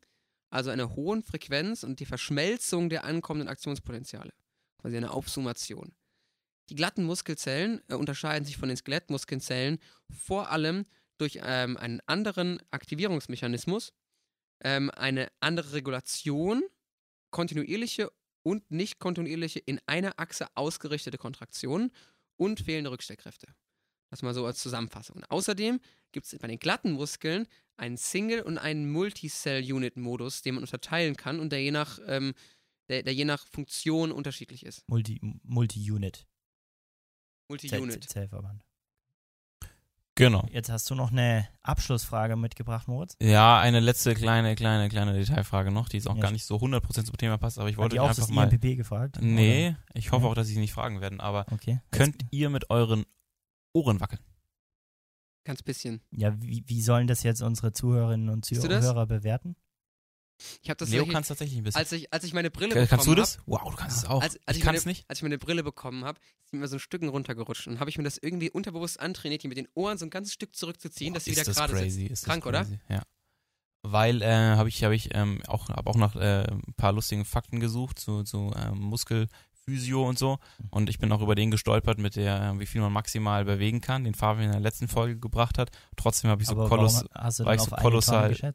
[0.51, 4.33] also einer hohen Frequenz und die Verschmelzung der ankommenden Aktionspotenziale,
[4.77, 5.93] quasi eine Aufsummation.
[6.69, 9.79] Die glatten Muskelzellen äh, unterscheiden sich von den Skelettmuskelzellen
[10.09, 10.85] vor allem
[11.17, 13.93] durch ähm, einen anderen Aktivierungsmechanismus,
[14.63, 16.63] ähm, eine andere Regulation,
[17.29, 18.11] kontinuierliche
[18.43, 21.91] und nicht kontinuierliche in einer Achse ausgerichtete Kontraktionen
[22.37, 23.47] und fehlende Rückstellkräfte.
[24.11, 25.15] Das mal so als Zusammenfassung.
[25.15, 25.79] Und außerdem
[26.11, 27.47] gibt es bei den glatten Muskeln
[27.77, 32.33] einen Single- und einen Multicell-Unit-Modus, den man unterteilen kann und der je nach, ähm,
[32.89, 34.87] der, der je nach Funktion unterschiedlich ist.
[34.87, 36.27] Multi, Multi-Unit.
[37.47, 38.03] Multi-Unit.
[38.03, 38.63] Zellverband.
[40.15, 40.45] Genau.
[40.51, 43.15] Jetzt hast du noch eine Abschlussfrage mitgebracht, Moritz.
[43.21, 46.21] Ja, eine letzte kleine, kleine, kleine Detailfrage noch, die jetzt auch ja.
[46.21, 48.29] gar nicht so 100% zum Thema passt, aber ich wollte Hat die auch einfach das
[48.29, 48.51] mal.
[48.51, 49.19] IMPP gefragt?
[49.21, 49.77] Nee, oder?
[49.93, 50.31] ich hoffe ja.
[50.31, 51.79] auch, dass sie nicht fragen werden, aber okay.
[51.91, 53.05] könnt ihr mit euren
[53.73, 54.21] Ohren wackeln?
[55.43, 56.01] Ganz bisschen.
[56.11, 59.55] Ja, wie, wie sollen das jetzt unsere Zuhörerinnen und Zuhörer bewerten?
[60.61, 61.77] Ich habe das Leo kann es tatsächlich ein bisschen.
[61.79, 63.37] als ich als ich meine Brille bekommen Kannst du das?
[63.37, 64.21] hab, Wow, du kannst es auch.
[64.21, 65.05] als, als ich ich, kann meine, es nicht.
[65.07, 67.97] als ich meine Brille bekommen habe, ist mir so ein Stück runtergerutscht und habe ich
[67.97, 71.25] mir das irgendwie unterbewusst antrainiert, die mit den Ohren so ein ganzes Stück zurückzuziehen, dass
[71.25, 71.83] sie wieder ist das gerade sind.
[71.83, 72.61] crazy, ist das Krank, oder?
[72.63, 72.79] crazy.
[72.89, 73.03] Ja.
[73.83, 77.25] Weil äh, habe ich habe ich ähm, auch hab auch nach äh, ein paar lustigen
[77.25, 78.79] Fakten gesucht zu zu ähm,
[79.71, 80.37] Muskelphysio und so
[80.69, 84.03] und ich bin auch über den gestolpert mit der wie viel man maximal bewegen kann,
[84.03, 85.71] den Fabian in der letzten Folge gebracht hat.
[85.95, 88.53] Trotzdem habe ich so Aber koloss warum hast du war ich so kolossal-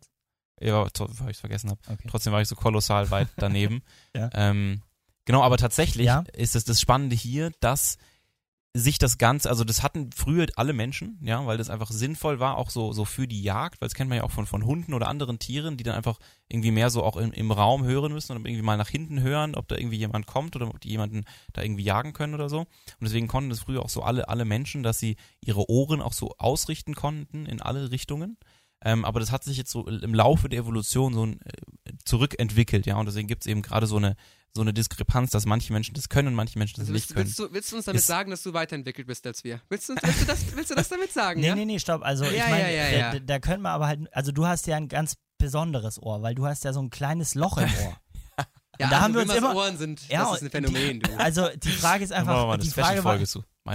[0.61, 1.81] ja, weil ich vergessen habe.
[1.87, 2.09] Okay.
[2.09, 3.83] Trotzdem war ich so kolossal weit daneben.
[4.17, 4.31] Ja.
[4.33, 4.81] ähm,
[5.27, 6.25] genau, aber tatsächlich Ja.
[6.33, 7.99] ist es das Spannende hier, dass
[8.77, 12.59] sich das Ganze, also das hatten früher alle Menschen, ja, weil das einfach sinnvoll war,
[12.59, 14.93] auch so, so für die Jagd, weil das kennt man ja auch von, von Hunden
[14.93, 16.19] oder anderen Tieren, die dann einfach
[16.49, 19.55] irgendwie mehr so auch im, im Raum hören müssen oder irgendwie mal nach hinten hören,
[19.55, 22.61] ob da irgendwie jemand kommt oder ob die jemanden da irgendwie jagen können oder so.
[22.61, 22.69] Und
[23.01, 26.35] deswegen konnten das früher auch so alle, alle Menschen, dass sie ihre Ohren auch so
[26.39, 28.37] ausrichten konnten in alle Richtungen.
[28.85, 32.87] Ähm, aber das hat sich jetzt so im Laufe der Evolution so ein, äh, zurückentwickelt,
[32.87, 34.17] ja, und deswegen gibt's eben gerade so eine,
[34.55, 37.15] so eine Diskrepanz, dass manche Menschen das können und manche Menschen das Also nicht willst,
[37.15, 37.27] können.
[37.27, 39.61] willst, du, willst du uns damit Ist- sagen, dass du weiterentwickelt bist als wir?
[39.69, 41.41] Willst du, willst du, das, willst du das damit sagen?
[41.41, 41.55] Nee, ja?
[41.55, 42.03] nee, nee, stopp.
[42.03, 43.13] Also ich Ja, meine, ja, ja, da- ja.
[43.15, 46.35] Da, da können wir aber halt, also du hast ja ein ganz besonderes Ohr, weil
[46.35, 47.69] du hast ja so ein kleines Loch im Ohr.
[48.39, 48.47] ja,
[48.79, 51.19] da also haben wir uns immer- Ohren sind, Ja, das ist ein Phänomen, du.
[51.19, 53.19] Also die Frage ist einfach, die Frage war,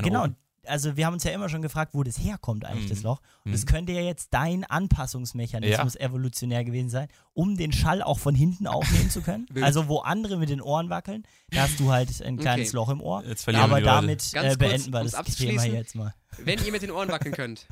[0.02, 0.36] genau, Ohren.
[0.66, 2.89] Also wir haben uns ja immer schon gefragt, wo das herkommt eigentlich, Mhm.
[2.89, 3.20] das Loch.
[3.43, 3.53] Und Mhm.
[3.53, 8.68] es könnte ja jetzt dein Anpassungsmechanismus evolutionär gewesen sein, um den Schall auch von hinten
[8.68, 9.47] aufnehmen zu können.
[9.64, 12.76] Also wo andere mit den Ohren wackeln, da hast du halt ein kleines Okay.
[12.78, 13.24] Loch im Ohr.
[13.26, 16.14] Jetzt verlieren Aber damit äh, kurz, beenden wir das Thema jetzt mal.
[16.38, 17.68] Wenn ihr mit den Ohren wackeln könnt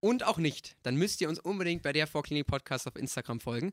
[0.00, 3.72] und auch nicht, dann müsst ihr uns unbedingt bei der Vorklinik Podcast auf Instagram folgen,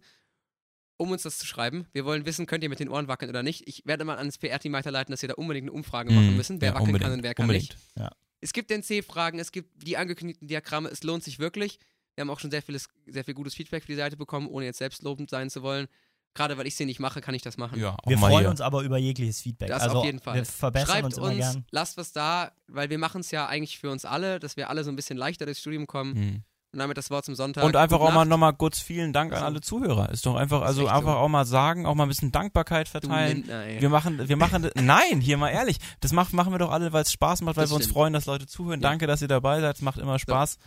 [0.98, 1.88] um uns das zu schreiben.
[1.94, 3.68] Wir wollen wissen, könnt ihr mit den Ohren wackeln oder nicht.
[3.68, 6.38] Ich werde mal ans PR-Team weiterleiten, dass wir da unbedingt eine Umfrage machen Mhm.
[6.38, 7.70] müssen, wer Ja, wackeln kann und wer kann unbedingt.
[7.96, 8.12] nicht.
[8.42, 11.80] Es gibt NC-Fragen, es gibt die angekündigten Diagramme, es lohnt sich wirklich.
[12.16, 14.66] Wir haben auch schon sehr, vieles, sehr viel gutes Feedback für die Seite bekommen, ohne
[14.66, 15.88] jetzt selbstlobend sein zu wollen.
[16.36, 17.80] Gerade weil ich sie nicht mache, kann ich das machen.
[17.80, 18.50] Ja, Wir freuen hier.
[18.50, 19.70] uns aber über jegliches Feedback.
[19.70, 20.36] Das also auf jeden Fall.
[20.36, 21.66] wir verbessern Schreibt uns immer gern.
[21.72, 24.84] lasst was da, weil wir machen es ja eigentlich für uns alle, dass wir alle
[24.84, 26.14] so ein bisschen leichter durchs Studium kommen.
[26.14, 26.44] Mhm.
[26.72, 27.64] Und damit das Wort zum Sonntag.
[27.64, 29.46] Und einfach Gute auch mal nochmal kurz vielen Dank an So.
[29.46, 30.10] alle Zuhörer.
[30.10, 31.18] Ist doch einfach, also echt einfach so.
[31.18, 33.38] auch mal sagen, auch mal ein bisschen Dankbarkeit du verteilen.
[33.38, 33.82] Lindner, ey.
[33.82, 37.02] Wir machen, wir machen, nein, hier mal ehrlich, das macht, machen wir doch alle, weil
[37.02, 37.94] es Spaß macht, weil Das wir uns stimmt.
[37.96, 38.82] freuen, dass Leute zuhören.
[38.82, 38.90] Ja.
[38.90, 40.58] Danke, dass ihr dabei seid, es macht immer Spaß.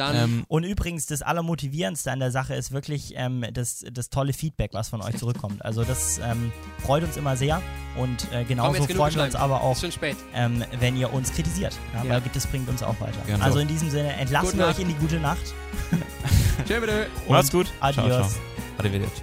[0.00, 4.32] Dann Ähm, Und übrigens, das Allermotivierendste an der Sache ist wirklich ähm, das, das tolle
[4.32, 5.64] Feedback, was von euch zurückkommt.
[5.64, 6.52] Also das ähm,
[6.84, 7.60] freut uns immer sehr
[7.96, 10.16] und äh, genauso freuen wir uns aber auch, ist schon spät.
[10.34, 12.10] ähm, wenn ihr uns kritisiert, ja, Ja.
[12.14, 13.20] weil das bringt uns auch weiter.
[13.26, 13.44] Genau.
[13.44, 14.76] Also in diesem Sinne entlassen Gute wir Nacht.
[14.76, 15.54] euch in die gute Nacht.
[16.66, 17.06] Tschö, bitte.
[17.26, 17.66] Und macht's gut.
[17.80, 18.06] Adios.
[18.06, 18.40] Ciao, ciao.
[18.78, 19.22] Arrivederci.